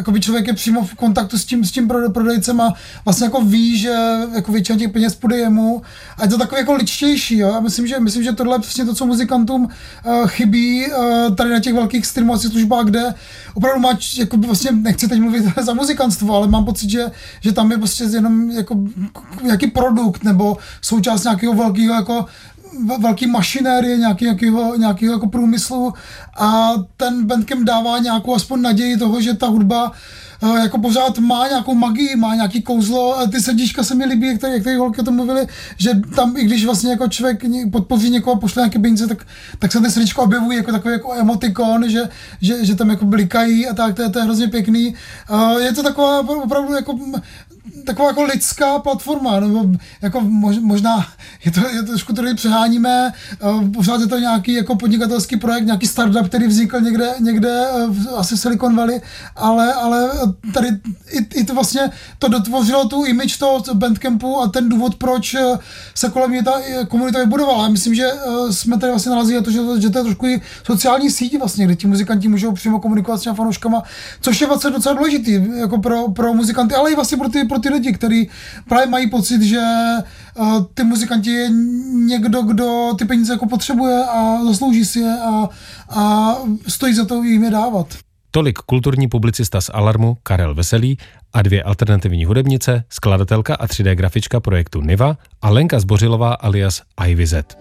uh, 0.07 0.19
člověk 0.19 0.47
je 0.47 0.53
přímo 0.53 0.83
v 0.83 0.93
kontaktu 0.93 1.37
s 1.37 1.45
tím, 1.45 1.65
s 1.65 1.71
tím 1.71 1.91
prodejcem 2.13 2.61
a 2.61 2.66
vlastně 3.05 3.25
jako 3.25 3.41
ví, 3.41 3.77
že 3.77 3.95
jako 4.35 4.51
většina 4.51 4.79
těch 4.79 4.91
peněz 4.91 5.15
půjde 5.15 5.37
jemu 5.37 5.81
a 6.17 6.23
je 6.23 6.29
to 6.29 6.37
takový 6.37 6.59
jako 6.59 6.73
ličtější. 6.73 7.37
Jo? 7.37 7.47
Já 7.53 7.59
myslím, 7.59 7.87
že, 7.87 7.99
myslím, 7.99 8.23
že 8.23 8.31
tohle 8.31 8.55
je 8.55 8.59
přesně 8.59 8.85
to, 8.85 8.95
co 8.95 9.05
muzikantům 9.05 9.63
uh, 9.63 10.27
chybí 10.27 10.85
uh, 10.87 11.35
tady 11.35 11.49
na 11.49 11.59
těch 11.59 11.73
velkých 11.73 12.05
streamovacích 12.05 12.51
službách, 12.51 12.85
kde 12.85 13.13
opravdu 13.53 13.81
má, 13.81 13.89
jako 14.17 14.37
vlastně 14.37 14.71
nechci 14.71 15.07
teď 15.07 15.19
mluvit 15.19 15.43
za 15.61 15.73
muzikantstvo, 15.73 16.35
ale 16.35 16.47
mám 16.47 16.65
pocit, 16.65 16.89
že, 16.89 17.11
že 17.41 17.51
tam 17.51 17.71
je 17.71 17.77
prostě 17.77 18.03
jenom 18.03 18.51
jako 18.51 18.75
nějaký 19.43 19.67
produkt 19.67 20.23
nebo 20.23 20.57
součást 20.81 21.23
nějakého 21.23 21.53
velkého 21.53 21.93
jako 21.93 22.25
velký 22.99 23.27
mašinérie, 23.27 23.97
nějaký, 23.97 24.25
nějakého, 24.25 24.77
nějakého 24.77 25.13
jako 25.13 25.27
průmyslu 25.27 25.93
a 26.37 26.71
ten 26.97 27.25
Bandcamp 27.25 27.63
dává 27.63 27.99
nějakou 27.99 28.35
aspoň 28.35 28.61
naději 28.61 28.97
toho, 28.97 29.21
že 29.21 29.33
ta 29.33 29.47
hudba 29.47 29.89
uh, 29.89 29.95
jako 30.41 30.77
pořád 30.77 31.17
má 31.17 31.47
nějakou 31.47 31.75
magii, 31.75 32.15
má 32.15 32.35
nějaký 32.35 32.61
kouzlo. 32.61 33.19
A 33.19 33.27
ty 33.27 33.41
srdíčka 33.41 33.83
se 33.83 33.95
mi 33.95 34.05
líbí, 34.05 34.27
jak 34.27 34.41
tady, 34.41 34.53
jak 34.53 34.77
holky 34.77 35.01
o 35.01 35.03
tom 35.03 35.15
mluvili, 35.15 35.47
že 35.77 35.91
tam, 36.15 36.37
i 36.37 36.43
když 36.43 36.65
vlastně 36.65 36.91
jako 36.91 37.07
člověk 37.07 37.43
podpoří 37.71 38.09
někoho, 38.09 38.39
pošle 38.39 38.61
nějaké 38.61 38.79
peníze, 38.79 39.07
tak, 39.07 39.27
tak 39.59 39.71
se 39.71 39.81
ty 39.81 39.91
srdíčko 39.91 40.23
objevují 40.23 40.57
jako 40.57 40.71
takový 40.71 40.93
jako 40.93 41.13
emotikon, 41.13 41.89
že, 41.89 42.09
že, 42.41 42.65
že 42.65 42.75
tam 42.75 42.89
jako 42.89 43.05
blikají 43.05 43.67
a 43.67 43.73
tak, 43.73 43.95
to 43.95 44.01
je, 44.01 44.09
to 44.09 44.19
je 44.19 44.25
hrozně 44.25 44.47
pěkný. 44.47 44.95
Uh, 45.31 45.61
je 45.61 45.73
to 45.73 45.83
taková 45.83 46.19
opravdu 46.19 46.73
jako 46.73 46.99
taková 47.87 48.07
jako 48.07 48.23
lidská 48.23 48.79
platforma, 48.79 49.39
nebo 49.39 49.65
jako 50.01 50.21
možná 50.61 51.07
je 51.45 51.51
to, 51.51 51.59
je 51.59 51.83
to 51.83 51.87
trošku 51.87 52.13
tady 52.13 52.33
přeháníme, 52.33 53.13
uh, 53.43 53.71
pořád 53.71 54.01
je 54.01 54.07
to 54.07 54.19
nějaký 54.19 54.53
jako 54.53 54.75
podnikatelský 54.75 55.37
projekt, 55.37 55.65
nějaký 55.65 55.87
startup, 55.87 56.27
který 56.27 56.47
vznikl 56.47 56.81
někde, 56.81 57.13
někde 57.19 57.67
uh, 57.71 57.95
asi 58.17 58.35
v 58.35 58.39
Silicon 58.39 58.75
Valley, 58.75 59.01
ale, 59.35 59.73
ale 59.73 60.09
tady 60.53 60.67
i, 61.09 61.39
i 61.39 61.43
to 61.43 61.53
vlastně 61.53 61.81
to 62.19 62.27
dotvořilo 62.27 62.87
tu 62.87 63.05
image 63.05 63.37
toho 63.37 63.63
Bandcampu 63.73 64.41
a 64.41 64.47
ten 64.47 64.69
důvod, 64.69 64.95
proč 64.95 65.33
uh, 65.33 65.57
se 65.95 66.09
kolem 66.09 66.29
mě 66.29 66.43
ta 66.43 66.53
komunita 66.87 67.19
vybudovala. 67.19 67.69
Myslím, 67.69 67.95
že 67.95 68.11
jsme 68.51 68.77
tady 68.79 68.91
vlastně 68.91 69.11
narazili 69.11 69.43
to, 69.43 69.51
že, 69.51 69.59
že 69.79 69.89
to 69.89 69.97
je 69.97 70.03
trošku 70.03 70.25
i 70.27 70.41
sociální 70.63 71.11
síť 71.11 71.39
vlastně, 71.39 71.65
kde 71.65 71.75
ti 71.75 71.87
muzikanti 71.87 72.27
můžou 72.27 72.51
přímo 72.51 72.79
komunikovat 72.79 73.17
s 73.17 73.21
těmi 73.21 73.35
fanouškama, 73.35 73.83
což 74.21 74.41
je 74.41 74.47
vlastně 74.47 74.69
docela 74.69 74.95
důležitý 74.95 75.41
jako 75.55 75.77
pro, 75.77 76.11
pro 76.11 76.33
muzikanty, 76.33 76.75
ale 76.75 76.91
i 76.91 76.95
vlastně 76.95 77.17
pro 77.17 77.29
ty, 77.29 77.43
pro 77.43 77.59
ty 77.59 77.69
lidi, 77.77 77.93
kteří 77.93 78.29
právě 78.69 78.87
mají 78.87 79.09
pocit, 79.09 79.41
že 79.41 79.61
uh, 80.35 80.63
ty 80.73 80.83
muzikanti 80.83 81.29
je 81.29 81.49
někdo, 81.93 82.41
kdo 82.41 82.93
ty 82.97 83.05
peníze 83.05 83.33
jako 83.33 83.45
potřebuje 83.45 84.03
a 84.03 84.43
zaslouží 84.45 84.85
si 84.85 84.99
je 84.99 85.17
a, 85.25 85.49
a 85.89 86.33
stojí 86.67 86.93
za 86.93 87.05
to 87.05 87.23
jim 87.23 87.43
je 87.43 87.51
dávat. 87.51 87.87
Tolik 88.31 88.57
kulturní 88.57 89.07
publicista 89.07 89.61
z 89.61 89.69
Alarmu 89.73 90.17
Karel 90.23 90.55
Veselý 90.55 90.97
a 91.33 91.41
dvě 91.41 91.63
alternativní 91.63 92.25
hudebnice, 92.25 92.83
skladatelka 92.89 93.55
a 93.55 93.67
3D 93.67 93.95
grafička 93.95 94.39
projektu 94.39 94.81
Niva 94.81 95.17
a 95.41 95.49
Lenka 95.49 95.79
Zbořilová 95.79 96.33
alias 96.33 96.81
Ivy 97.07 97.27
Z. 97.27 97.57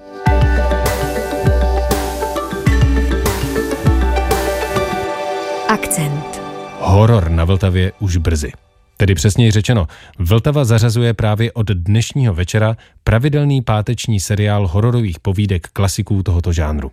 Akcent. 5.69 6.41
Horor 6.81 7.31
na 7.31 7.45
Vltavě 7.45 7.93
už 7.99 8.17
brzy. 8.17 8.53
Tedy 8.97 9.15
přesněji 9.15 9.51
řečeno, 9.51 9.87
Vltava 10.19 10.65
zařazuje 10.65 11.15
právě 11.15 11.53
od 11.53 11.67
dnešního 11.67 12.35
večera 12.35 12.77
pravidelný 13.05 13.63
páteční 13.63 14.21
seriál 14.21 14.67
hororových 14.67 15.21
povídek 15.21 15.69
klasiků 15.73 16.23
tohoto 16.23 16.53
žánru. 16.53 16.93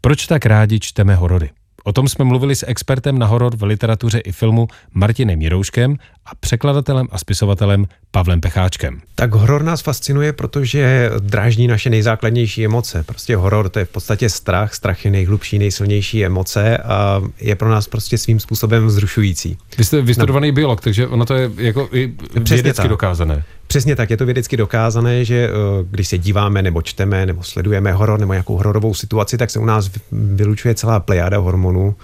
Proč 0.00 0.26
tak 0.26 0.46
rádi 0.46 0.80
čteme 0.80 1.14
horory? 1.14 1.50
O 1.86 1.92
tom 1.92 2.08
jsme 2.08 2.24
mluvili 2.24 2.56
s 2.56 2.66
expertem 2.68 3.18
na 3.18 3.26
horor 3.26 3.56
v 3.56 3.62
literatuře 3.62 4.18
i 4.18 4.32
filmu 4.32 4.68
Martinem 4.94 5.42
Jirouškem 5.42 5.96
a 6.26 6.34
překladatelem 6.40 7.08
a 7.10 7.18
spisovatelem 7.18 7.86
Pavlem 8.10 8.40
Pecháčkem. 8.40 9.00
Tak 9.14 9.34
horor 9.34 9.62
nás 9.62 9.80
fascinuje, 9.80 10.32
protože 10.32 11.10
dráždí 11.18 11.66
naše 11.66 11.90
nejzákladnější 11.90 12.64
emoce. 12.64 13.02
Prostě 13.02 13.36
horor 13.36 13.68
to 13.68 13.78
je 13.78 13.84
v 13.84 13.88
podstatě 13.88 14.30
strach, 14.30 14.74
strach 14.74 15.04
je 15.04 15.10
nejhlubší, 15.10 15.58
nejsilnější 15.58 16.24
emoce 16.24 16.78
a 16.78 17.22
je 17.40 17.54
pro 17.54 17.70
nás 17.70 17.88
prostě 17.88 18.18
svým 18.18 18.40
způsobem 18.40 18.86
vzrušující. 18.86 19.58
Vy 19.78 19.84
jste 19.84 20.02
vystudovaný 20.02 20.48
no. 20.48 20.54
biolog, 20.54 20.80
takže 20.80 21.06
ono 21.06 21.24
to 21.24 21.34
je 21.34 21.50
jako 21.56 21.88
i 21.92 22.12
vědecky 22.34 22.82
tak. 22.82 22.88
dokázané. 22.88 23.44
Přesně 23.66 23.96
tak, 23.96 24.10
je 24.10 24.16
to 24.16 24.26
vědecky 24.26 24.56
dokázané, 24.56 25.24
že 25.24 25.48
eh, 25.48 25.50
když 25.90 26.08
se 26.08 26.18
díváme 26.18 26.62
nebo 26.62 26.82
čteme 26.82 27.26
nebo 27.26 27.42
sledujeme 27.42 27.92
horor 27.92 28.20
nebo 28.20 28.32
nějakou 28.32 28.56
hororovou 28.56 28.94
situaci, 28.94 29.38
tak 29.38 29.50
se 29.50 29.58
u 29.58 29.64
nás 29.64 29.90
vylučuje 30.12 30.74
celá 30.74 31.00
plejáda 31.00 31.38
hormonů 31.38 31.94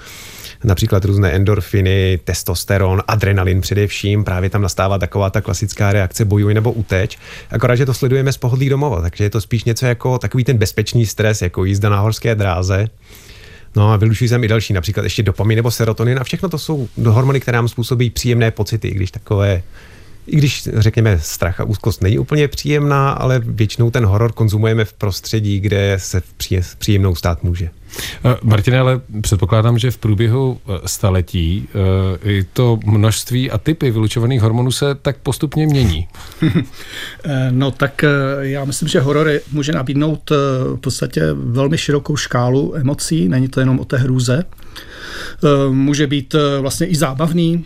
například 0.64 1.05
různé 1.05 1.31
endorfiny, 1.31 2.20
testosteron, 2.25 3.03
adrenalin 3.09 3.61
především, 3.61 4.25
právě 4.25 4.51
tam 4.51 4.62
nastává 4.62 4.99
taková 4.99 5.31
ta 5.31 5.40
klasická 5.40 5.92
reakce 5.92 6.25
bojuj 6.25 6.55
nebo 6.55 6.73
uteč, 6.73 7.18
akorát, 7.51 7.77
že 7.77 7.87
to 7.87 7.94
sledujeme 7.94 8.33
z 8.33 8.37
pohodlí 8.37 8.68
domova, 8.68 9.01
takže 9.01 9.25
je 9.25 9.31
to 9.31 9.40
spíš 9.40 9.64
něco 9.64 9.87
jako 9.87 10.18
takový 10.18 10.44
ten 10.44 10.59
bezpečný 10.59 11.07
stres, 11.07 11.42
jako 11.42 11.64
jízda 11.64 11.88
na 11.88 12.01
horské 12.01 12.35
dráze. 12.35 12.87
No 13.77 13.92
a 13.92 13.96
vylučují 13.96 14.29
se 14.29 14.37
i 14.37 14.49
další, 14.49 14.73
například 14.73 15.03
ještě 15.03 15.23
dopamin 15.23 15.57
nebo 15.57 15.70
serotonin 15.70 16.18
a 16.18 16.25
všechno 16.25 16.49
to 16.49 16.59
jsou 16.59 16.88
hormony, 17.07 17.40
které 17.40 17.57
nám 17.57 17.68
způsobí 17.68 18.11
příjemné 18.11 18.51
pocity, 18.51 18.90
když 18.90 19.11
takové 19.11 19.62
i 20.31 20.37
když 20.37 20.69
řekněme 20.77 21.19
strach 21.21 21.61
a 21.61 21.64
úzkost 21.64 22.03
není 22.03 22.19
úplně 22.19 22.49
příjemná, 22.49 23.11
ale 23.11 23.40
většinou 23.45 23.90
ten 23.90 24.05
horor 24.05 24.33
konzumujeme 24.33 24.85
v 24.85 24.93
prostředí, 24.93 25.61
kde 25.61 25.95
se 26.01 26.23
příjemnou 26.79 27.14
stát 27.14 27.43
může. 27.43 27.71
Eh, 28.25 28.37
Martine, 28.43 28.79
ale 28.79 29.01
předpokládám, 29.21 29.79
že 29.79 29.90
v 29.90 29.99
průběhu 29.99 30.61
eh, 30.61 30.73
staletí 30.87 31.69
eh, 31.69 32.31
i 32.31 32.45
to 32.53 32.79
množství 32.85 33.51
a 33.51 33.59
typy 33.59 33.90
vylučovaných 33.90 34.40
hormonů 34.40 34.73
se 34.73 34.95
tak 34.95 35.16
postupně 35.16 35.66
mění. 35.66 36.09
No 37.51 37.71
tak 37.71 38.05
já 38.40 38.64
myslím, 38.64 38.88
že 38.88 39.01
horor 39.01 39.31
může 39.53 39.73
nabídnout 39.73 40.31
v 40.75 40.77
podstatě 40.77 41.23
velmi 41.33 41.79
širokou 41.79 42.16
škálu 42.16 42.77
emocí, 42.77 43.29
není 43.29 43.49
to 43.49 43.61
jenom 43.61 43.81
o 43.81 43.85
té 43.85 43.97
hrůze. 43.97 44.45
Může 45.71 46.07
být 46.07 46.35
vlastně 46.61 46.87
i 46.87 46.97
zábavný, 46.97 47.64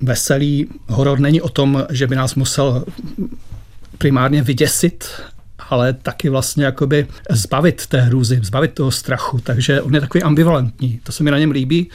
veselý. 0.00 0.66
Horor 0.86 1.20
není 1.20 1.40
o 1.40 1.48
tom, 1.48 1.84
že 1.90 2.06
by 2.06 2.16
nás 2.16 2.34
musel 2.34 2.84
primárně 3.98 4.42
vyděsit, 4.42 5.04
ale 5.70 5.92
taky 5.92 6.28
vlastně 6.28 6.64
jakoby 6.64 7.06
zbavit 7.30 7.86
té 7.86 8.00
hrůzy, 8.00 8.40
zbavit 8.42 8.74
toho 8.74 8.90
strachu. 8.90 9.40
Takže 9.42 9.82
on 9.82 9.94
je 9.94 10.00
takový 10.00 10.22
ambivalentní. 10.22 11.00
To 11.02 11.12
se 11.12 11.22
mi 11.22 11.30
na 11.30 11.38
něm 11.38 11.50
líbí, 11.50 11.90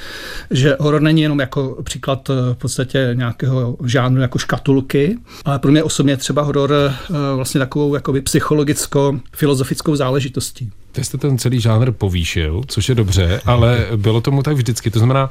že 0.52 0.78
horor 0.80 1.02
není 1.02 1.22
jenom 1.22 1.40
jako 1.40 1.78
příklad 1.84 2.30
eh, 2.30 2.34
v 2.54 2.58
podstatě 2.58 3.12
nějakého 3.14 3.78
žánru 3.86 4.22
jako 4.22 4.38
škatulky, 4.38 5.18
ale 5.46 5.60
pro 5.60 5.72
mě 5.72 5.84
osobně 5.84 6.18
třeba 6.18 6.42
horor 6.42 6.74
eh, 6.74 7.14
vlastně 7.36 7.60
takovou 7.60 7.96
jakoby 7.96 8.22
psychologicko-filozofickou 8.22 9.96
záležitostí. 9.96 10.72
Vy 10.98 11.04
jste 11.04 11.18
ten 11.18 11.38
celý 11.38 11.60
žánr 11.60 11.92
povýšil, 11.92 12.62
což 12.68 12.90
je 12.90 12.96
dobře, 12.96 13.42
ale 13.46 13.88
bylo 13.96 14.22
tomu 14.22 14.44
tak 14.44 14.56
vždycky. 14.56 14.92
To 14.92 15.00
znamená, 15.00 15.30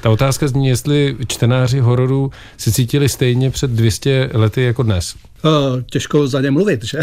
ta 0.00 0.10
otázka 0.10 0.48
zní, 0.48 0.66
jestli 0.66 1.16
čtenáři 1.26 1.80
hororu 1.80 2.30
se 2.56 2.72
cítili 2.72 3.08
stejně 3.08 3.50
před 3.50 3.70
200 3.70 4.30
lety 4.32 4.62
jako 4.62 4.82
dnes. 4.82 5.14
Eh, 5.44 5.82
těžko 5.90 6.28
za 6.28 6.40
ně 6.40 6.50
mluvit, 6.50 6.84
že? 6.84 7.00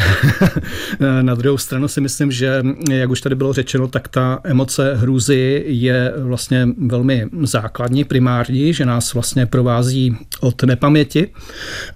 Na 1.22 1.36
druhou 1.36 1.58
stranu 1.58 1.88
si 1.88 2.02
myslím, 2.02 2.32
že, 2.32 2.64
jak 2.92 3.10
už 3.10 3.22
tady 3.22 3.36
bylo 3.36 3.54
řečeno, 3.54 3.88
tak 3.88 4.08
ta 4.08 4.40
emoce 4.44 4.96
hrůzy 4.96 5.64
je 5.68 6.14
vlastně 6.18 6.68
velmi 6.88 7.28
základní, 7.44 8.04
primární, 8.04 8.74
že 8.74 8.86
nás 8.86 9.14
vlastně 9.14 9.46
provází 9.46 10.18
od 10.40 10.64
nepaměti 10.64 11.28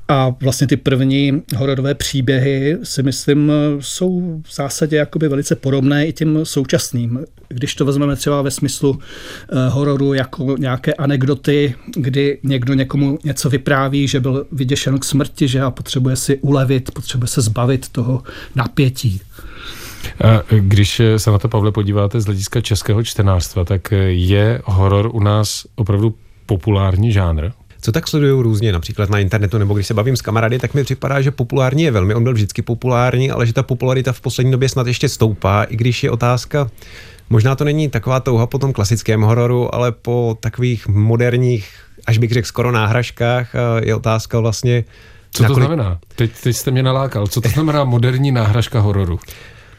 a 0.07 0.35
vlastně 0.41 0.67
ty 0.67 0.77
první 0.77 1.41
hororové 1.55 1.95
příběhy 1.95 2.77
si 2.83 3.03
myslím 3.03 3.51
jsou 3.79 4.41
v 4.45 4.55
zásadě 4.55 4.95
jakoby 4.95 5.27
velice 5.27 5.55
podobné 5.55 6.07
i 6.07 6.13
těm 6.13 6.39
současným. 6.43 7.19
Když 7.47 7.75
to 7.75 7.85
vezmeme 7.85 8.15
třeba 8.15 8.41
ve 8.41 8.51
smyslu 8.51 8.99
eh, 8.99 9.69
hororu 9.69 10.13
jako 10.13 10.55
nějaké 10.57 10.93
anekdoty, 10.93 11.75
kdy 11.95 12.39
někdo 12.43 12.73
někomu 12.73 13.19
něco 13.23 13.49
vypráví, 13.49 14.07
že 14.07 14.19
byl 14.19 14.45
vyděšen 14.51 14.99
k 14.99 15.05
smrti, 15.05 15.47
že 15.47 15.61
a 15.61 15.71
potřebuje 15.71 16.15
si 16.15 16.26
ulevit, 16.35 16.91
potřebuje 16.91 17.27
se 17.27 17.41
zbavit 17.41 17.89
toho 17.89 18.23
napětí. 18.55 19.21
A 20.23 20.43
když 20.49 21.01
se 21.17 21.31
na 21.31 21.37
to, 21.37 21.47
Pavle, 21.47 21.71
podíváte 21.71 22.21
z 22.21 22.25
hlediska 22.25 22.61
českého 22.61 23.03
čtenářstva, 23.03 23.65
tak 23.65 23.93
je 24.07 24.61
horor 24.65 25.09
u 25.13 25.19
nás 25.19 25.65
opravdu 25.75 26.15
populární 26.45 27.11
žánr? 27.11 27.51
co 27.81 27.91
tak 27.91 28.07
sledují 28.07 28.43
různě, 28.43 28.71
například 28.71 29.09
na 29.09 29.19
internetu, 29.19 29.57
nebo 29.57 29.73
když 29.73 29.87
se 29.87 29.93
bavím 29.93 30.17
s 30.17 30.21
kamarády, 30.21 30.59
tak 30.59 30.73
mi 30.73 30.83
připadá, 30.83 31.21
že 31.21 31.31
populární 31.31 31.83
je 31.83 31.91
velmi. 31.91 32.15
On 32.15 32.23
byl 32.23 32.33
vždycky 32.33 32.61
populární, 32.61 33.31
ale 33.31 33.45
že 33.45 33.53
ta 33.53 33.63
popularita 33.63 34.11
v 34.11 34.21
poslední 34.21 34.51
době 34.51 34.69
snad 34.69 34.87
ještě 34.87 35.09
stoupá, 35.09 35.63
i 35.63 35.75
když 35.75 36.03
je 36.03 36.11
otázka, 36.11 36.69
možná 37.29 37.55
to 37.55 37.63
není 37.63 37.89
taková 37.89 38.19
touha 38.19 38.47
po 38.47 38.59
tom 38.59 38.73
klasickém 38.73 39.21
hororu, 39.21 39.75
ale 39.75 39.91
po 39.91 40.37
takových 40.39 40.87
moderních, 40.87 41.69
až 42.05 42.17
bych 42.17 42.31
řekl, 42.31 42.47
skoro 42.47 42.71
náhražkách, 42.71 43.55
je 43.79 43.95
otázka 43.95 44.39
vlastně, 44.39 44.83
co 45.31 45.43
to 45.43 45.53
znamená? 45.53 45.99
Teď, 46.15 46.31
teď 46.43 46.55
jste 46.55 46.71
mě 46.71 46.83
nalákal. 46.83 47.27
Co 47.27 47.41
to 47.41 47.49
znamená 47.49 47.83
moderní 47.83 48.31
náhražka 48.31 48.79
hororu? 48.79 49.19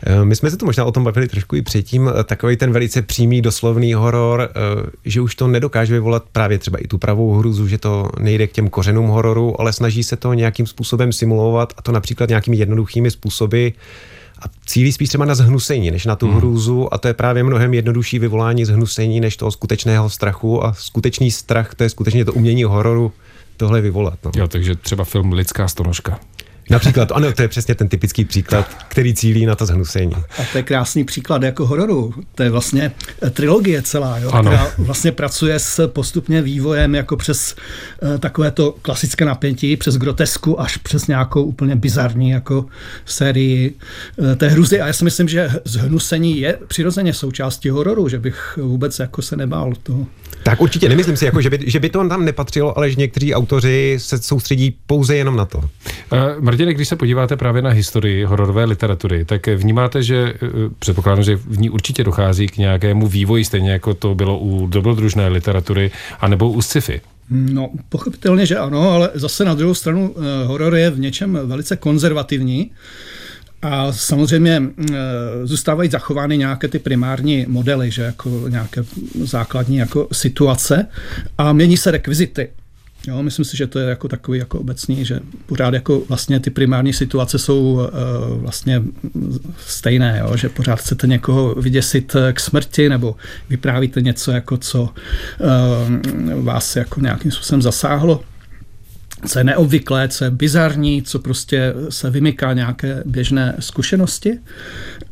Eh, 0.02 0.24
my 0.24 0.36
jsme 0.36 0.50
se 0.50 0.56
tu 0.56 0.66
možná 0.66 0.84
o 0.84 0.92
tom 0.92 1.04
bavili 1.04 1.28
trošku 1.28 1.56
i 1.56 1.62
předtím, 1.62 2.10
eh, 2.20 2.24
takový 2.24 2.56
ten 2.56 2.72
velice 2.72 3.02
přímý, 3.02 3.42
doslovný 3.42 3.94
horor, 3.94 4.50
eh, 4.50 4.90
že 5.04 5.20
už 5.20 5.34
to 5.34 5.48
nedokáže 5.48 5.94
vyvolat 5.94 6.24
právě 6.32 6.58
třeba 6.58 6.78
i 6.78 6.86
tu 6.86 6.98
pravou 6.98 7.34
hruzu, 7.34 7.68
že 7.68 7.78
to 7.78 8.10
nejde 8.18 8.46
k 8.46 8.52
těm 8.52 8.68
kořenům 8.68 9.06
hororu, 9.06 9.60
ale 9.60 9.72
snaží 9.72 10.02
se 10.02 10.16
to 10.16 10.34
nějakým 10.34 10.66
způsobem 10.66 11.12
simulovat 11.12 11.72
a 11.76 11.82
to 11.82 11.92
například 11.92 12.28
nějakými 12.28 12.56
jednoduchými 12.56 13.10
způsoby 13.10 13.68
a 14.42 14.44
cílí 14.66 14.92
spíš 14.92 15.08
třeba 15.08 15.24
na 15.24 15.34
zhnusení, 15.34 15.90
než 15.90 16.06
na 16.06 16.16
tu 16.16 16.26
hmm. 16.26 16.36
hrůzu 16.36 16.94
a 16.94 16.98
to 16.98 17.08
je 17.08 17.14
právě 17.14 17.42
mnohem 17.42 17.74
jednodušší 17.74 18.18
vyvolání 18.18 18.64
zhnusení, 18.64 19.20
než 19.20 19.36
toho 19.36 19.50
skutečného 19.50 20.10
strachu 20.10 20.64
a 20.64 20.72
skutečný 20.72 21.30
strach, 21.30 21.74
to 21.74 21.82
je 21.82 21.90
skutečně 21.90 22.24
to 22.24 22.32
umění 22.32 22.64
hororu 22.64 23.12
tohle 23.58 23.80
vyvolat. 23.80 24.18
No. 24.24 24.30
Jo, 24.36 24.48
takže 24.48 24.74
třeba 24.74 25.04
film 25.04 25.32
Lidská 25.32 25.68
stonožka. 25.68 26.20
Například, 26.70 27.12
ano, 27.12 27.32
to 27.32 27.42
je 27.42 27.48
přesně 27.48 27.74
ten 27.74 27.88
typický 27.88 28.24
příklad, 28.24 28.68
který 28.88 29.14
cílí 29.14 29.46
na 29.46 29.54
to 29.54 29.66
zhnusení. 29.66 30.12
A 30.14 30.42
to 30.52 30.58
je 30.58 30.62
krásný 30.62 31.04
příklad 31.04 31.42
jako 31.42 31.66
hororu. 31.66 32.14
To 32.34 32.42
je 32.42 32.50
vlastně 32.50 32.92
eh, 33.22 33.30
trilogie 33.30 33.82
celá, 33.82 34.18
jo, 34.18 34.28
která 34.28 34.68
vlastně 34.78 35.12
pracuje 35.12 35.58
s 35.58 35.88
postupně 35.88 36.42
vývojem 36.42 36.94
jako 36.94 37.16
přes 37.16 37.54
uh, 38.02 38.18
takové 38.18 38.50
to 38.50 38.74
klasické 38.82 39.24
napětí, 39.24 39.76
přes 39.76 39.96
grotesku 39.96 40.60
až 40.60 40.76
přes 40.76 41.06
nějakou 41.06 41.42
úplně 41.42 41.76
bizarní 41.76 42.30
jako 42.30 42.66
sérii 43.04 43.74
uh, 44.16 44.34
té 44.34 44.48
hruzy. 44.48 44.80
A 44.80 44.86
já 44.86 44.92
si 44.92 45.04
myslím, 45.04 45.28
že 45.28 45.50
zhnusení 45.64 46.40
je 46.40 46.58
přirozeně 46.68 47.14
součástí 47.14 47.68
hororu, 47.68 48.08
že 48.08 48.18
bych 48.18 48.58
vůbec 48.62 48.98
jako 48.98 49.22
se 49.22 49.36
nebál 49.36 49.72
toho. 49.82 50.06
Tak 50.42 50.60
určitě, 50.60 50.88
nemyslím 50.88 51.16
si, 51.16 51.24
jako, 51.24 51.40
že, 51.40 51.50
by, 51.50 51.58
že 51.66 51.80
by 51.80 51.90
to 51.90 52.08
tam 52.08 52.24
nepatřilo, 52.24 52.78
ale 52.78 52.90
že 52.90 52.96
někteří 52.96 53.34
autoři 53.34 53.96
se 54.00 54.18
soustředí 54.18 54.76
pouze 54.86 55.16
jenom 55.16 55.36
na 55.36 55.44
to. 55.44 55.70
Uh, 56.12 56.44
Martine, 56.44 56.74
když 56.74 56.88
se 56.88 56.96
podíváte 56.96 57.36
právě 57.36 57.62
na 57.62 57.70
historii 57.70 58.24
hororové 58.24 58.64
literatury, 58.64 59.24
tak 59.24 59.46
vnímáte, 59.46 60.02
že 60.02 60.34
uh, 60.42 60.48
předpokládám, 60.78 61.22
že 61.22 61.36
v 61.36 61.60
ní 61.60 61.70
určitě 61.70 62.04
dochází 62.04 62.46
k 62.46 62.56
nějakému 62.56 63.06
vývoji, 63.06 63.44
stejně 63.44 63.70
jako 63.70 63.94
to 63.94 64.14
bylo 64.14 64.38
u 64.38 64.66
dobrodružné 64.66 65.28
literatury, 65.28 65.90
anebo 66.20 66.50
u 66.50 66.62
sci-fi. 66.62 67.00
No, 67.30 67.70
pochopitelně, 67.88 68.46
že 68.46 68.56
ano, 68.56 68.90
ale 68.90 69.10
zase 69.14 69.44
na 69.44 69.54
druhou 69.54 69.74
stranu 69.74 70.10
uh, 70.10 70.24
horor 70.44 70.76
je 70.76 70.90
v 70.90 70.98
něčem 70.98 71.38
velice 71.44 71.76
konzervativní. 71.76 72.70
A 73.62 73.92
samozřejmě 73.92 74.62
zůstávají 75.44 75.90
zachovány 75.90 76.38
nějaké 76.38 76.68
ty 76.68 76.78
primární 76.78 77.46
modely, 77.48 77.90
že 77.90 78.02
jako 78.02 78.44
nějaké 78.48 78.84
základní 79.24 79.76
jako 79.76 80.08
situace 80.12 80.86
a 81.38 81.52
mění 81.52 81.76
se 81.76 81.90
rekvizity. 81.90 82.48
Jo, 83.08 83.22
myslím 83.22 83.44
si, 83.44 83.56
že 83.56 83.66
to 83.66 83.78
je 83.78 83.88
jako 83.88 84.08
takový 84.08 84.38
jako 84.38 84.58
obecný, 84.58 85.04
že 85.04 85.20
pořád 85.46 85.74
jako 85.74 86.02
vlastně 86.08 86.40
ty 86.40 86.50
primární 86.50 86.92
situace 86.92 87.38
jsou 87.38 87.72
uh, 87.72 87.80
vlastně 88.42 88.82
stejné, 89.66 90.18
jo, 90.20 90.36
že 90.36 90.48
pořád 90.48 90.80
chcete 90.80 91.06
někoho 91.06 91.54
vyděsit 91.54 92.16
k 92.32 92.40
smrti 92.40 92.88
nebo 92.88 93.16
vyprávíte 93.48 94.00
něco, 94.00 94.30
jako 94.30 94.56
co 94.56 94.82
uh, 94.82 96.44
vás 96.44 96.76
jako 96.76 97.00
nějakým 97.00 97.30
způsobem 97.30 97.62
zasáhlo. 97.62 98.24
Co 99.26 99.38
je 99.38 99.44
neobvyklé, 99.44 100.08
co 100.08 100.24
je 100.24 100.30
bizarní, 100.30 101.02
co 101.02 101.18
prostě 101.18 101.74
se 101.88 102.10
vymyká 102.10 102.52
nějaké 102.52 103.02
běžné 103.06 103.56
zkušenosti. 103.58 104.38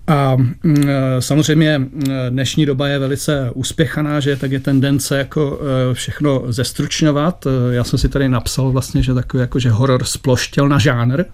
A 0.07 0.37
mm, 0.37 0.85
samozřejmě 1.19 1.79
mm, 1.79 2.05
dnešní 2.29 2.67
doba 2.67 2.89
je 2.89 2.99
velice 2.99 3.51
uspěchaná, 3.55 4.21
že 4.21 4.37
tak 4.37 4.53
je 4.53 4.61
tendence 4.61 5.19
jako 5.19 5.61
e, 5.91 5.95
všechno 5.95 6.43
zestručňovat. 6.49 7.47
E, 7.47 7.75
já 7.75 7.85
jsem 7.85 7.99
si 7.99 8.09
tady 8.09 8.29
napsal 8.29 8.73
vlastně, 8.73 9.03
že 9.03 9.15
takový 9.15 9.41
jako, 9.41 9.59
že 9.59 9.71
horor 9.71 10.05
sploštěl 10.05 10.69
na 10.69 10.79
žánr, 10.79 11.25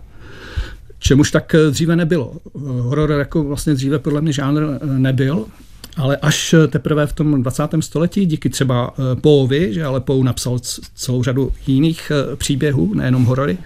čemuž 0.99 1.31
tak 1.31 1.55
dříve 1.71 1.97
nebylo. 1.97 2.35
Horor 2.81 3.11
jako 3.11 3.45
vlastně 3.45 3.75
dříve 3.75 3.99
podle 3.99 4.21
mě 4.21 4.33
žánr 4.33 4.63
nebyl, 4.85 5.47
ale 5.97 6.17
až 6.17 6.55
teprve 6.69 7.07
v 7.07 7.13
tom 7.13 7.43
20. 7.43 7.63
století, 7.81 8.27
díky 8.27 8.51
třeba 8.51 8.95
eh, 8.99 9.17
Poeovi, 9.21 9.75
že 9.75 9.85
ale 9.85 10.01
Poe 10.01 10.25
napsal 10.25 10.59
celou 10.95 11.23
řadu 11.23 11.53
jiných 11.67 12.13
eh, 12.15 12.37
příběhů, 12.37 12.95
nejenom 12.95 13.25
horory, 13.25 13.59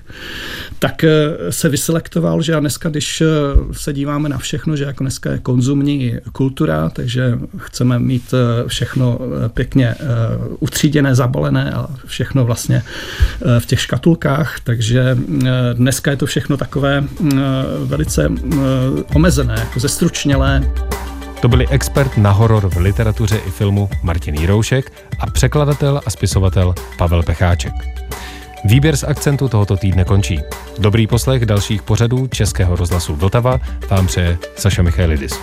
tak 0.79 1.05
eh, 1.05 1.13
se 1.51 1.69
vyselektoval, 1.69 2.43
že 2.43 2.55
a 2.55 2.61
dneska, 2.61 2.89
když 2.89 3.23
se 3.73 3.93
díváme 3.93 4.29
na 4.29 4.39
všechno, 4.39 4.77
že 4.77 4.85
jako 4.85 5.05
dneska 5.05 5.33
je 5.33 5.39
konzumní 5.39 6.15
kultura, 6.33 6.91
takže 6.91 7.39
chceme 7.57 7.99
mít 7.99 8.35
všechno 8.67 9.19
pěkně 9.55 9.95
utříděné, 10.61 11.15
zabalené 11.15 11.71
a 11.71 11.89
všechno 12.07 12.45
vlastně 12.45 12.83
v 13.59 13.67
těch 13.67 13.81
škatulkách, 13.81 14.61
takže 14.65 15.19
dneska 15.73 16.11
je 16.11 16.17
to 16.17 16.27
všechno 16.27 16.57
takové 16.57 17.05
velice 17.85 18.29
omezené, 19.15 19.55
jako 19.59 19.81
zestručnělé. 19.81 20.63
To 21.41 21.49
byli 21.49 21.69
expert 21.69 22.17
na 22.17 22.31
horor 22.31 22.71
v 22.71 22.77
literatuře 22.77 23.37
i 23.37 23.51
filmu 23.51 23.89
Martin 24.03 24.35
Jiroušek 24.35 24.93
a 25.19 25.31
překladatel 25.31 26.01
a 26.07 26.11
spisovatel 26.11 26.75
Pavel 26.99 27.23
Pecháček. 27.23 27.73
Výběr 28.65 28.97
z 28.97 29.05
akcentu 29.05 29.49
tohoto 29.49 29.77
týdne 29.77 30.05
končí. 30.05 30.41
Dobrý 30.79 31.07
poslech 31.07 31.47
dalších 31.47 31.83
pořadů 31.83 32.27
Českého 32.27 32.77
rozhlasu 32.77 33.17
Vltava 33.17 33.59
vám 33.91 34.07
přeje 34.07 34.39
Saša 34.57 34.83
Michailidis. 34.83 35.41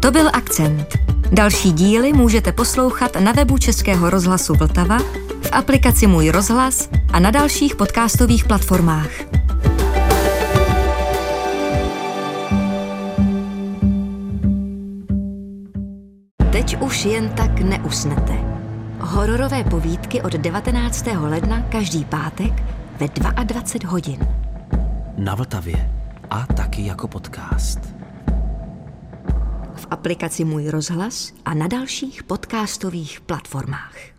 To 0.00 0.10
byl 0.10 0.30
akcent. 0.32 0.98
Další 1.32 1.72
díly 1.72 2.12
můžete 2.12 2.52
poslouchat 2.52 3.16
na 3.20 3.32
webu 3.32 3.58
Českého 3.58 4.10
rozhlasu 4.10 4.54
Vltava, 4.54 4.98
v 5.42 5.48
aplikaci 5.52 6.06
Můj 6.06 6.30
rozhlas 6.30 6.88
a 7.12 7.20
na 7.20 7.30
dalších 7.30 7.76
podcastových 7.76 8.44
platformách. 8.44 9.37
Teď 16.68 16.82
už 16.82 17.04
jen 17.04 17.28
tak 17.28 17.60
neusnete. 17.60 18.32
Hororové 19.00 19.64
povídky 19.64 20.22
od 20.22 20.32
19. 20.32 21.06
ledna 21.06 21.62
každý 21.62 22.04
pátek 22.04 22.52
ve 23.00 23.08
22 23.44 23.90
hodin. 23.90 24.28
Na 25.16 25.34
Vltavě 25.34 25.90
a 26.30 26.46
taky 26.46 26.86
jako 26.86 27.08
podcast. 27.08 27.80
V 29.74 29.86
aplikaci 29.90 30.44
Můj 30.44 30.68
rozhlas 30.68 31.32
a 31.44 31.54
na 31.54 31.66
dalších 31.66 32.22
podcastových 32.22 33.20
platformách. 33.20 34.17